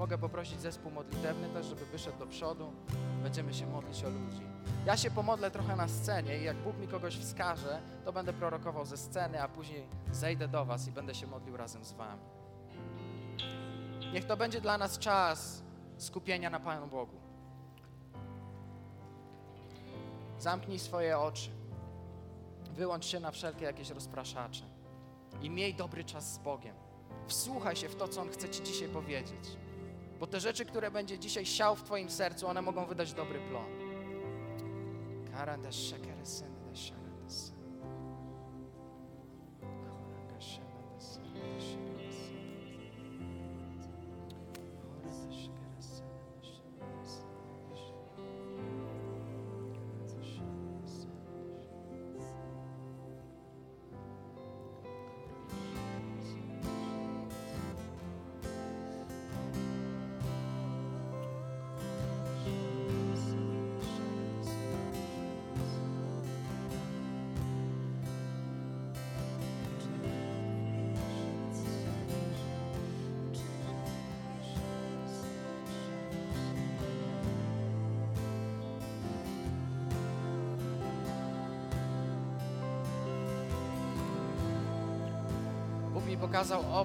Mogę 0.00 0.18
poprosić 0.18 0.60
zespół 0.60 0.90
modlitewny 0.90 1.48
też, 1.48 1.66
żeby 1.66 1.86
wyszedł 1.86 2.18
do 2.18 2.26
przodu? 2.26 2.72
Będziemy 3.22 3.54
się 3.54 3.66
modlić 3.66 4.04
o 4.04 4.10
ludzi. 4.10 4.42
Ja 4.86 4.96
się 4.96 5.10
pomodlę 5.10 5.50
trochę 5.50 5.76
na 5.76 5.88
scenie 5.88 6.38
i 6.38 6.44
jak 6.44 6.56
Bóg 6.56 6.78
mi 6.78 6.88
kogoś 6.88 7.16
wskaże, 7.16 7.80
to 8.04 8.12
będę 8.12 8.32
prorokował 8.32 8.84
ze 8.84 8.96
sceny, 8.96 9.42
a 9.42 9.48
później 9.48 9.86
zejdę 10.12 10.48
do 10.48 10.64
Was 10.64 10.88
i 10.88 10.92
będę 10.92 11.14
się 11.14 11.26
modlił 11.26 11.56
razem 11.56 11.84
z 11.84 11.92
Wami. 11.92 12.22
Niech 14.12 14.24
to 14.24 14.36
będzie 14.36 14.60
dla 14.60 14.78
nas 14.78 14.98
czas 14.98 15.62
skupienia 15.96 16.50
na 16.50 16.60
Panu 16.60 16.86
Bogu. 16.86 17.16
Zamknij 20.38 20.78
swoje 20.78 21.18
oczy. 21.18 21.50
Wyłącz 22.70 23.06
się 23.06 23.20
na 23.20 23.30
wszelkie 23.30 23.64
jakieś 23.64 23.90
rozpraszacze 23.90 24.64
i 25.42 25.50
miej 25.50 25.74
dobry 25.74 26.04
czas 26.04 26.34
z 26.34 26.38
Bogiem. 26.38 26.74
Wsłuchaj 27.26 27.76
się 27.76 27.88
w 27.88 27.96
to, 27.96 28.08
co 28.08 28.20
On 28.20 28.30
chce 28.30 28.48
Ci 28.48 28.62
dzisiaj 28.62 28.88
powiedzieć. 28.88 29.69
Bo 30.20 30.26
te 30.26 30.40
rzeczy, 30.40 30.64
które 30.64 30.90
będzie 30.90 31.18
dzisiaj 31.18 31.46
siał 31.46 31.76
w 31.76 31.82
Twoim 31.82 32.10
sercu, 32.10 32.46
one 32.46 32.62
mogą 32.62 32.86
wydać 32.86 33.12
dobry 33.12 33.40
plon. 33.48 33.66
Karanda 35.32 35.68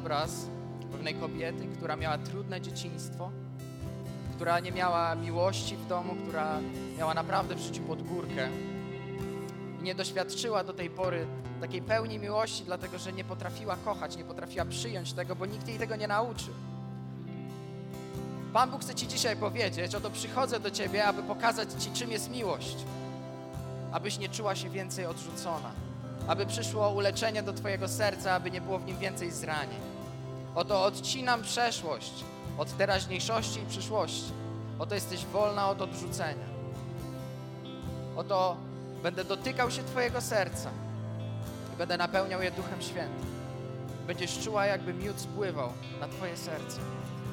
obraz 0.06 0.46
pewnej 0.92 1.16
kobiety, 1.16 1.68
która 1.78 1.96
miała 1.96 2.18
trudne 2.18 2.62
dzieciństwo, 2.62 3.32
która 4.36 4.60
nie 4.60 4.72
miała 4.72 5.16
miłości 5.16 5.78
w 5.78 5.88
domu, 5.88 6.16
która 6.28 6.60
miała 6.98 7.14
naprawdę 7.14 7.56
w 7.56 7.60
życiu 7.60 7.82
pod 7.84 8.02
górkę 8.02 8.50
i 9.80 9.84
nie 9.84 9.96
doświadczyła 9.96 10.64
do 10.64 10.74
tej 10.74 10.90
pory 10.90 11.28
takiej 11.62 11.82
pełni 11.82 12.20
miłości, 12.20 12.64
dlatego 12.64 12.98
że 12.98 13.14
nie 13.14 13.24
potrafiła 13.24 13.76
kochać, 13.86 14.18
nie 14.18 14.24
potrafiła 14.24 14.66
przyjąć 14.66 15.14
tego, 15.14 15.36
bo 15.36 15.46
nikt 15.46 15.68
jej 15.68 15.78
tego 15.78 15.96
nie 15.96 16.08
nauczył. 16.08 16.54
Pan 18.54 18.72
Bóg 18.72 18.82
chce 18.82 18.96
Ci 18.96 19.08
dzisiaj 19.08 19.36
powiedzieć, 19.36 19.96
oto 19.96 20.10
przychodzę 20.10 20.60
do 20.60 20.72
Ciebie, 20.72 21.06
aby 21.06 21.24
pokazać 21.24 21.70
Ci, 21.84 21.92
czym 21.92 22.12
jest 22.12 22.32
miłość, 22.32 22.78
abyś 23.92 24.18
nie 24.20 24.30
czuła 24.30 24.56
się 24.56 24.70
więcej 24.70 25.06
odrzucona 25.06 25.72
aby 26.28 26.46
przyszło 26.46 26.90
uleczenie 26.90 27.44
do 27.44 27.54
Twojego 27.54 27.88
serca, 27.88 28.32
aby 28.32 28.52
nie 28.52 28.62
było 28.62 28.80
w 28.80 28.86
nim 28.86 28.98
więcej 28.98 29.32
zranień. 29.32 29.95
Oto 30.56 30.84
odcinam 30.84 31.42
przeszłość 31.42 32.14
od 32.58 32.78
teraźniejszości 32.78 33.60
i 33.60 33.66
przyszłości. 33.66 34.32
Oto 34.80 34.96
jesteś 34.96 35.26
wolna 35.26 35.70
od 35.70 35.82
odrzucenia. 35.82 36.46
Oto 38.16 38.58
będę 39.04 39.26
dotykał 39.26 39.72
się 39.72 39.84
Twojego 39.84 40.22
serca 40.22 40.70
i 41.74 41.78
będę 41.78 41.98
napełniał 41.98 42.42
je 42.42 42.52
Duchem 42.52 42.82
Świętym. 42.82 43.26
Będziesz 44.08 44.40
czuła, 44.40 44.66
jakby 44.66 44.94
miód 44.94 45.20
spływał 45.20 45.70
na 46.00 46.08
Twoje 46.08 46.38
serce, 46.38 46.80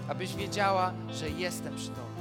abyś 0.08 0.34
wiedziała, 0.34 0.92
że 1.10 1.30
jestem 1.30 1.76
przy 1.76 1.88
Tobie. 1.88 2.11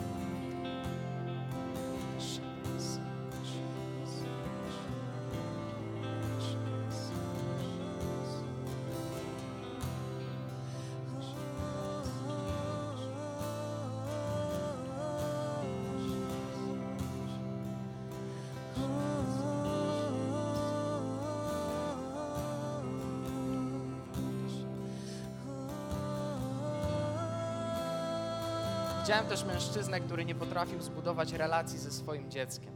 Widziałem 29.22 29.39
też 29.39 29.53
mężczyznę, 29.53 29.99
który 29.99 30.26
nie 30.26 30.36
potrafił 30.36 30.82
zbudować 30.82 31.34
relacji 31.34 31.80
ze 31.80 31.91
swoim 31.91 32.32
dzieckiem. 32.32 32.74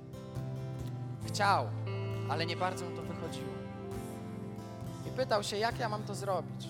Chciał, 1.28 1.68
ale 2.30 2.46
nie 2.46 2.58
bardzo 2.58 2.90
mu 2.90 2.96
to 2.96 3.02
wychodziło. 3.02 3.54
I 5.08 5.10
pytał 5.10 5.44
się, 5.44 5.58
jak 5.58 5.80
ja 5.80 5.90
mam 5.90 6.04
to 6.04 6.16
zrobić? 6.16 6.68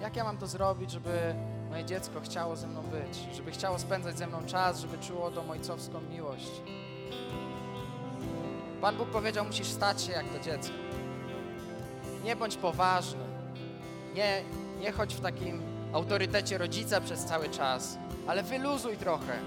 Jak 0.00 0.16
ja 0.16 0.24
mam 0.24 0.38
to 0.38 0.46
zrobić, 0.46 0.90
żeby 0.90 1.34
moje 1.70 1.84
dziecko 1.84 2.20
chciało 2.20 2.56
ze 2.56 2.66
mną 2.66 2.82
być, 2.82 3.36
żeby 3.36 3.50
chciało 3.50 3.78
spędzać 3.78 4.18
ze 4.18 4.26
mną 4.26 4.46
czas, 4.46 4.80
żeby 4.80 4.98
czuło 4.98 5.30
tą 5.30 5.50
ojcowską 5.50 6.00
miłość? 6.00 6.62
Pan 8.80 8.96
Bóg 8.96 9.08
powiedział, 9.08 9.44
musisz 9.44 9.68
stać 9.68 10.02
się 10.02 10.12
jak 10.12 10.28
to 10.28 10.40
dziecko. 10.40 10.74
Nie 12.24 12.36
bądź 12.36 12.56
poważny. 12.56 13.24
Nie, 14.14 14.42
nie 14.80 14.92
chodź 14.92 15.14
w 15.14 15.20
takim 15.20 15.71
autorytecie 15.92 16.58
rodzica 16.58 17.00
przez 17.00 17.24
cały 17.24 17.48
czas, 17.48 17.98
ale 18.26 18.42
wyluzuj 18.42 18.96
trochę. 18.96 19.38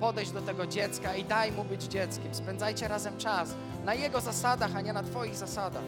Podejdź 0.00 0.30
do 0.30 0.42
tego 0.42 0.66
dziecka 0.66 1.16
i 1.16 1.24
daj 1.24 1.52
mu 1.52 1.64
być 1.64 1.82
dzieckiem. 1.82 2.34
Spędzajcie 2.34 2.88
razem 2.88 3.16
czas 3.18 3.54
na 3.84 3.94
jego 3.94 4.20
zasadach, 4.20 4.76
a 4.76 4.80
nie 4.80 4.92
na 4.92 5.02
Twoich 5.02 5.36
zasadach. 5.36 5.82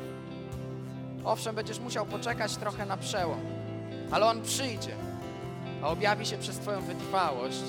Owszem, 1.25 1.55
będziesz 1.55 1.79
musiał 1.79 2.07
poczekać 2.07 2.57
trochę 2.57 2.87
na 2.87 2.97
przełom, 2.97 3.41
ale 4.11 4.27
on 4.27 4.43
przyjdzie, 4.43 4.95
a 5.83 5.89
objawi 5.89 6.27
się 6.27 6.39
przez 6.39 6.59
Twoją 6.59 6.81
wytrwałość, 6.81 7.63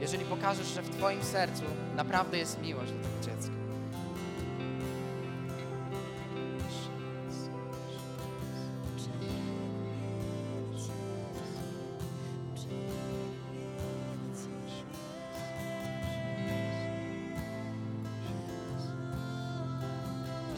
jeżeli 0.00 0.24
pokażesz, 0.24 0.66
że 0.66 0.82
w 0.82 0.90
Twoim 0.90 1.22
sercu 1.22 1.62
naprawdę 1.96 2.38
jest 2.38 2.62
miłość 2.62 2.92
do 2.92 2.98
tego 2.98 3.36
dziecka. 3.36 3.55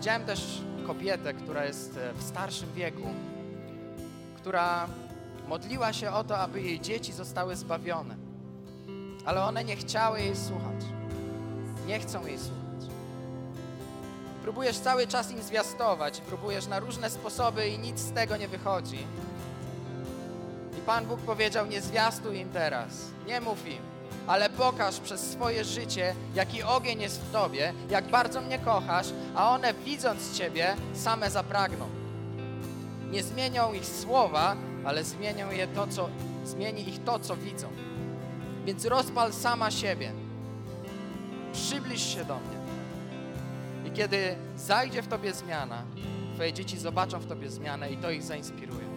Widziałem 0.09 0.27
też 0.27 0.63
kobietę, 0.87 1.35
która 1.35 1.65
jest 1.65 1.97
e, 1.97 2.13
w 2.13 2.23
starszym 2.23 2.73
wieku, 2.73 3.09
która 4.37 4.87
modliła 5.49 5.93
się 5.93 6.11
o 6.11 6.25
to, 6.25 6.39
aby 6.39 6.63
jej 6.63 6.81
dzieci 6.81 7.13
zostały 7.13 7.57
zbawione. 7.57 8.17
Ale 9.25 9.45
one 9.45 9.65
nie 9.65 9.77
chciały 9.77 10.21
jej 10.21 10.37
słuchać. 10.37 10.85
Nie 11.87 12.01
chcą 12.01 12.27
jej 12.27 12.39
słuchać. 12.39 12.91
Próbujesz 14.43 14.79
cały 14.79 15.07
czas 15.07 15.31
im 15.31 15.43
zwiastować, 15.43 16.21
próbujesz 16.21 16.67
na 16.67 16.81
różne 16.81 17.11
sposoby 17.11 17.69
i 17.69 17.79
nic 17.79 18.01
z 18.01 18.13
tego 18.13 18.37
nie 18.37 18.49
wychodzi. 18.49 19.07
I 20.79 20.81
Pan 20.87 21.07
Bóg 21.07 21.21
powiedział: 21.21 21.67
Nie 21.67 21.81
zwiastuj 21.81 22.39
im 22.39 22.49
teraz, 22.49 22.91
nie 23.27 23.41
mów 23.41 23.69
im, 23.69 23.83
ale 24.29 24.51
pokaż 24.51 25.01
przez 25.01 25.21
swoje 25.21 25.65
życie, 25.65 26.15
jaki 26.35 26.63
ogień 26.63 27.01
jest 27.01 27.21
w 27.21 27.33
Tobie, 27.33 27.73
jak 27.91 28.09
bardzo 28.09 28.41
mnie 28.41 28.59
kochasz, 28.59 29.07
a 29.35 29.51
one 29.51 29.75
widząc 29.75 30.39
Ciebie 30.39 30.77
same 30.95 31.31
zapragną. 31.31 31.87
Nie 33.11 33.23
zmienią 33.23 33.73
ich 33.73 33.87
słowa, 33.87 34.57
ale 34.85 35.05
zmienią 35.05 35.51
je 35.51 35.67
to, 35.67 35.87
co, 35.87 36.09
zmieni 36.45 36.89
ich 36.89 37.05
to, 37.05 37.19
co 37.19 37.37
widzą. 37.37 37.69
Więc 38.65 38.85
rozpal 38.85 39.33
sama 39.33 39.71
siebie. 39.71 40.13
Przybliż 41.53 42.15
się 42.15 42.25
do 42.25 42.35
mnie. 42.35 42.59
I 43.85 43.91
kiedy 43.91 44.37
zajdzie 44.57 45.03
w 45.03 45.09
Tobie 45.09 45.33
zmiana, 45.33 45.83
Twoje 46.35 46.53
dzieci 46.53 46.79
zobaczą 46.79 47.19
w 47.19 47.27
Tobie 47.27 47.51
zmianę 47.51 47.91
i 47.91 47.97
to 47.97 48.11
ich 48.11 48.23
zainspiruje. 48.23 48.88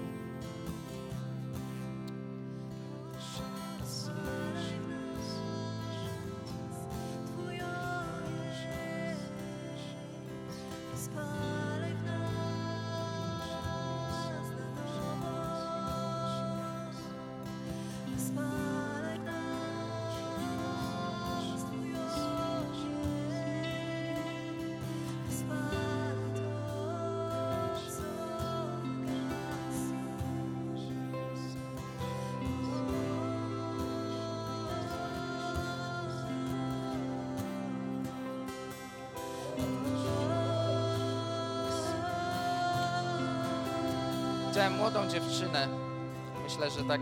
Że 46.82 46.88
tak 46.88 47.02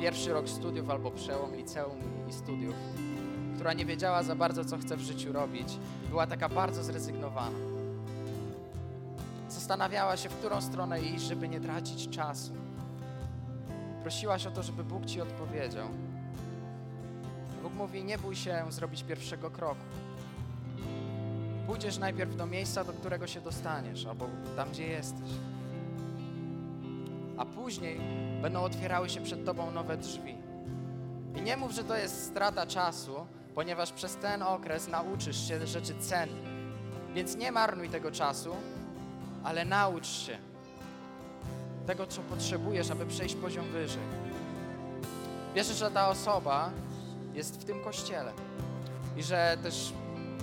pierwszy 0.00 0.32
rok 0.32 0.48
studiów 0.48 0.90
albo 0.90 1.10
przełom 1.10 1.54
liceum 1.54 1.98
i 2.28 2.32
studiów, 2.32 2.74
która 3.54 3.72
nie 3.72 3.86
wiedziała 3.86 4.22
za 4.22 4.34
bardzo, 4.34 4.64
co 4.64 4.78
chce 4.78 4.96
w 4.96 5.00
życiu 5.00 5.32
robić. 5.32 5.78
Była 6.08 6.26
taka 6.26 6.48
bardzo 6.48 6.82
zrezygnowana. 6.82 7.58
Zastanawiała 9.48 10.16
się, 10.16 10.28
w 10.28 10.34
którą 10.34 10.60
stronę 10.60 11.00
iść, 11.00 11.24
żeby 11.24 11.48
nie 11.48 11.60
tracić 11.60 12.08
czasu. 12.08 12.52
Prosiłaś 14.02 14.46
o 14.46 14.50
to, 14.50 14.62
żeby 14.62 14.84
Bóg 14.84 15.06
ci 15.06 15.20
odpowiedział. 15.20 15.88
Bóg 17.62 17.74
mówi: 17.74 18.04
Nie 18.04 18.18
bój 18.18 18.36
się 18.36 18.64
zrobić 18.68 19.02
pierwszego 19.02 19.50
kroku. 19.50 19.84
Pójdziesz 21.66 21.98
najpierw 21.98 22.36
do 22.36 22.46
miejsca, 22.46 22.84
do 22.84 22.92
którego 22.92 23.26
się 23.26 23.40
dostaniesz, 23.40 24.06
albo 24.06 24.28
tam, 24.56 24.70
gdzie 24.70 24.86
jesteś 24.86 25.30
a 27.42 27.46
później 27.46 28.00
będą 28.42 28.60
otwierały 28.60 29.08
się 29.08 29.20
przed 29.20 29.44
Tobą 29.44 29.70
nowe 29.70 29.96
drzwi. 29.96 30.36
I 31.36 31.42
nie 31.42 31.56
mów, 31.56 31.72
że 31.72 31.84
to 31.84 31.96
jest 31.96 32.26
strata 32.26 32.66
czasu, 32.66 33.26
ponieważ 33.54 33.92
przez 33.92 34.16
ten 34.16 34.42
okres 34.42 34.88
nauczysz 34.88 35.48
się 35.48 35.66
rzeczy 35.66 35.94
cennych. 36.00 36.52
Więc 37.14 37.36
nie 37.36 37.52
marnuj 37.52 37.88
tego 37.88 38.10
czasu, 38.10 38.50
ale 39.44 39.64
naucz 39.64 40.06
się 40.06 40.38
tego, 41.86 42.06
co 42.06 42.20
potrzebujesz, 42.20 42.90
aby 42.90 43.06
przejść 43.06 43.34
poziom 43.34 43.64
wyżej. 43.68 44.02
Wierzę, 45.54 45.74
że 45.74 45.90
ta 45.90 46.08
osoba 46.08 46.70
jest 47.34 47.60
w 47.60 47.64
tym 47.64 47.84
kościele 47.84 48.32
i 49.16 49.22
że 49.22 49.56
też 49.62 49.92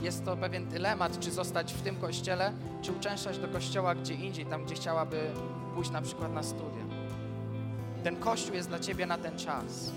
jest 0.02 0.26
to 0.26 0.38
pewien 0.38 0.68
dylemat, 0.70 1.20
czy 1.20 1.32
zostać 1.32 1.74
w 1.74 1.82
tym 1.82 1.96
kościele, 1.96 2.54
czy 2.82 2.92
uczęszczać 2.92 3.38
do 3.38 3.48
kościoła 3.48 3.96
gdzie 3.96 4.14
indziej, 4.14 4.46
tam 4.46 4.66
gdzie 4.66 4.76
chciałaby 4.76 5.32
pójść 5.76 5.92
na 5.92 6.02
przykład 6.02 6.34
na 6.34 6.44
studia. 6.44 6.89
Ten 8.04 8.16
kościół 8.16 8.56
jest 8.56 8.70
dla 8.70 8.80
ciebie 8.80 9.06
na 9.06 9.18
ten 9.18 9.38
czas. 9.38 9.92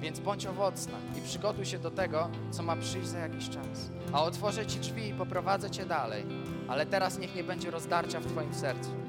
Więc 0.00 0.20
bądź 0.20 0.46
owocna 0.46 0.98
i 1.18 1.22
przygotuj 1.22 1.66
się 1.66 1.78
do 1.78 1.90
tego, 1.90 2.28
co 2.50 2.62
ma 2.62 2.76
przyjść 2.76 3.08
za 3.08 3.18
jakiś 3.18 3.48
czas. 3.48 3.90
A 4.12 4.22
otworzę 4.22 4.66
ci 4.66 4.78
drzwi 4.78 5.08
i 5.08 5.14
poprowadzę 5.14 5.70
cię 5.70 5.86
dalej, 5.86 6.26
ale 6.68 6.86
teraz 6.86 7.18
niech 7.18 7.34
nie 7.34 7.44
będzie 7.44 7.70
rozdarcia 7.70 8.20
w 8.20 8.26
twoim 8.26 8.54
sercu. 8.54 8.99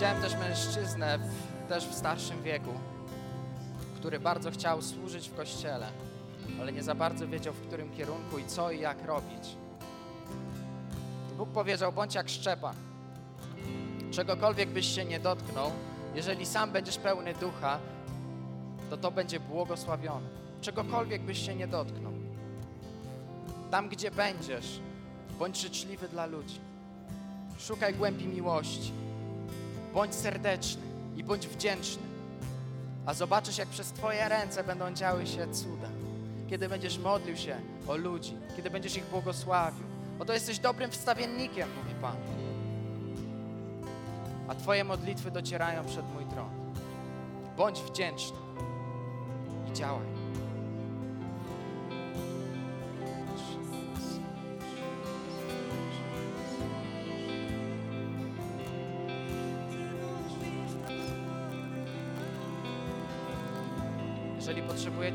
Widziałem 0.00 0.22
też 0.22 0.34
mężczyznę, 0.34 1.18
w, 1.18 1.68
też 1.68 1.86
w 1.86 1.94
starszym 1.94 2.42
wieku, 2.42 2.70
który 3.96 4.20
bardzo 4.20 4.50
chciał 4.50 4.82
służyć 4.82 5.28
w 5.28 5.36
kościele, 5.36 5.86
ale 6.60 6.72
nie 6.72 6.82
za 6.82 6.94
bardzo 6.94 7.28
wiedział, 7.28 7.54
w 7.54 7.66
którym 7.66 7.90
kierunku 7.90 8.38
i 8.38 8.44
co 8.44 8.70
i 8.70 8.80
jak 8.80 9.04
robić. 9.06 9.56
I 11.32 11.36
Bóg 11.36 11.48
powiedział: 11.48 11.92
bądź 11.92 12.14
jak 12.14 12.28
szczepa. 12.28 12.74
Czegokolwiek 14.10 14.68
byś 14.68 14.94
się 14.94 15.04
nie 15.04 15.20
dotknął, 15.20 15.70
jeżeli 16.14 16.46
sam 16.46 16.70
będziesz 16.70 16.98
pełny 16.98 17.34
ducha, 17.34 17.78
to 18.90 18.96
to 18.96 19.10
będzie 19.10 19.40
błogosławione. 19.40 20.26
Czegokolwiek 20.60 21.22
byś 21.22 21.46
się 21.46 21.54
nie 21.54 21.66
dotknął. 21.66 22.12
Tam, 23.70 23.88
gdzie 23.88 24.10
będziesz, 24.10 24.80
bądź 25.38 25.60
życzliwy 25.60 26.08
dla 26.08 26.26
ludzi. 26.26 26.60
Szukaj 27.58 27.94
głębi 27.94 28.26
miłości. 28.26 29.09
Bądź 29.94 30.14
serdeczny 30.14 30.82
i 31.16 31.24
bądź 31.24 31.48
wdzięczny. 31.48 32.02
A 33.06 33.14
zobaczysz, 33.14 33.58
jak 33.58 33.68
przez 33.68 33.92
Twoje 33.92 34.28
ręce 34.28 34.64
będą 34.64 34.92
działy 34.92 35.26
się 35.26 35.52
cuda. 35.52 35.88
Kiedy 36.50 36.68
będziesz 36.68 36.98
modlił 36.98 37.36
się 37.36 37.56
o 37.88 37.96
ludzi, 37.96 38.36
kiedy 38.56 38.70
będziesz 38.70 38.96
ich 38.96 39.04
błogosławił. 39.04 39.86
Oto 40.18 40.32
jesteś 40.32 40.58
dobrym 40.58 40.90
wstawiennikiem, 40.90 41.68
mówi 41.76 41.94
Pan. 42.02 42.16
A 44.48 44.54
Twoje 44.54 44.84
modlitwy 44.84 45.30
docierają 45.30 45.84
przed 45.84 46.14
mój 46.14 46.24
tron. 46.24 46.50
Bądź 47.56 47.80
wdzięczny 47.80 48.36
i 49.70 49.72
działaj. 49.72 50.19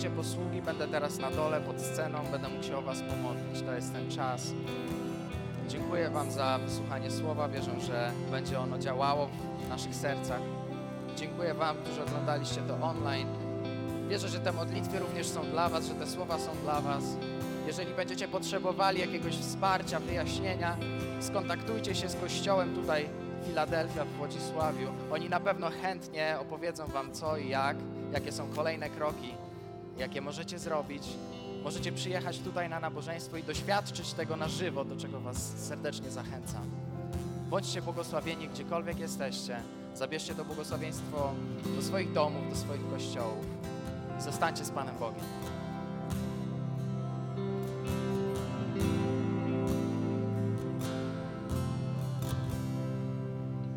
Potrzebujecie 0.06 0.10
posługi, 0.10 0.62
będę 0.62 0.88
teraz 0.88 1.20
na 1.20 1.32
dole 1.32 1.62
pod 1.62 1.82
sceną, 1.82 2.20
będę 2.32 2.49
mógł 2.49 2.64
się 2.64 2.78
o 2.78 2.82
Was 2.82 3.01
pomodlić. 3.01 3.62
To 3.66 3.74
jest 3.74 3.93
ten 3.93 4.12
czas. 4.12 4.53
Dziękuję 5.68 6.10
Wam 6.10 6.32
za 6.32 6.58
wysłuchanie 6.58 7.12
słowa. 7.12 7.47
Wierzę, 7.47 7.80
że 7.82 8.12
będzie 8.32 8.60
ono 8.60 8.80
działało 8.80 9.30
w 9.66 9.70
naszych 9.70 9.95
sercach. 9.95 10.41
Dziękuję 11.16 11.53
Wam, 11.53 11.78
którzy 11.78 12.03
oglądaliście 12.03 12.62
to 12.62 12.76
online. 12.82 13.28
Wierzę, 14.10 14.30
że 14.30 14.39
te 14.39 14.51
modlitwy 14.51 14.99
również 14.99 15.28
są 15.28 15.45
dla 15.45 15.70
Was, 15.70 15.86
że 15.86 15.93
te 15.93 16.08
słowa 16.08 16.39
są 16.39 16.51
dla 16.64 16.82
Was. 16.82 17.03
Jeżeli 17.68 17.93
będziecie 17.93 18.28
potrzebowali 18.28 18.99
jakiegoś 18.99 19.34
wsparcia, 19.34 19.99
wyjaśnienia, 19.99 20.78
skontaktujcie 21.20 21.95
się 21.95 22.10
z 22.10 22.16
Kościołem 22.16 22.76
tutaj 22.76 23.10
w 23.41 23.47
Filadelfia, 23.47 24.06
w 24.06 24.10
Włodzisławiu. 24.10 24.88
Oni 25.12 25.30
na 25.30 25.39
pewno 25.39 25.70
chętnie 25.82 26.38
opowiedzą 26.39 26.86
Wam 26.88 27.12
co 27.12 27.38
i 27.38 27.49
jak, 27.49 27.78
jakie 28.14 28.32
są 28.32 28.49
kolejne 28.56 28.89
kroki, 28.89 29.45
jakie 29.98 30.22
możecie 30.22 30.60
zrobić. 30.60 31.04
Możecie 31.64 31.91
przyjechać 31.91 32.39
tutaj 32.39 32.70
na 32.70 32.80
nabożeństwo 32.80 33.38
i 33.38 33.43
doświadczyć 33.43 34.14
tego 34.14 34.38
na 34.38 34.48
żywo, 34.48 34.86
do 34.86 34.96
czego 34.98 35.20
Was 35.20 35.38
serdecznie 35.58 36.12
zachęcam. 36.12 36.70
Bądźcie 37.50 37.82
błogosławieni 37.82 38.48
gdziekolwiek 38.48 39.00
jesteście. 39.00 39.60
Zabierzcie 39.96 40.36
to 40.36 40.46
błogosławieństwo 40.46 41.34
do 41.76 41.82
swoich 41.82 42.14
domów, 42.14 42.50
do 42.50 42.56
swoich 42.56 42.89
kościołów. 42.89 43.46
Zostańcie 44.20 44.66
z 44.66 44.72
Panem 44.72 44.98
Bogiem. 44.98 45.24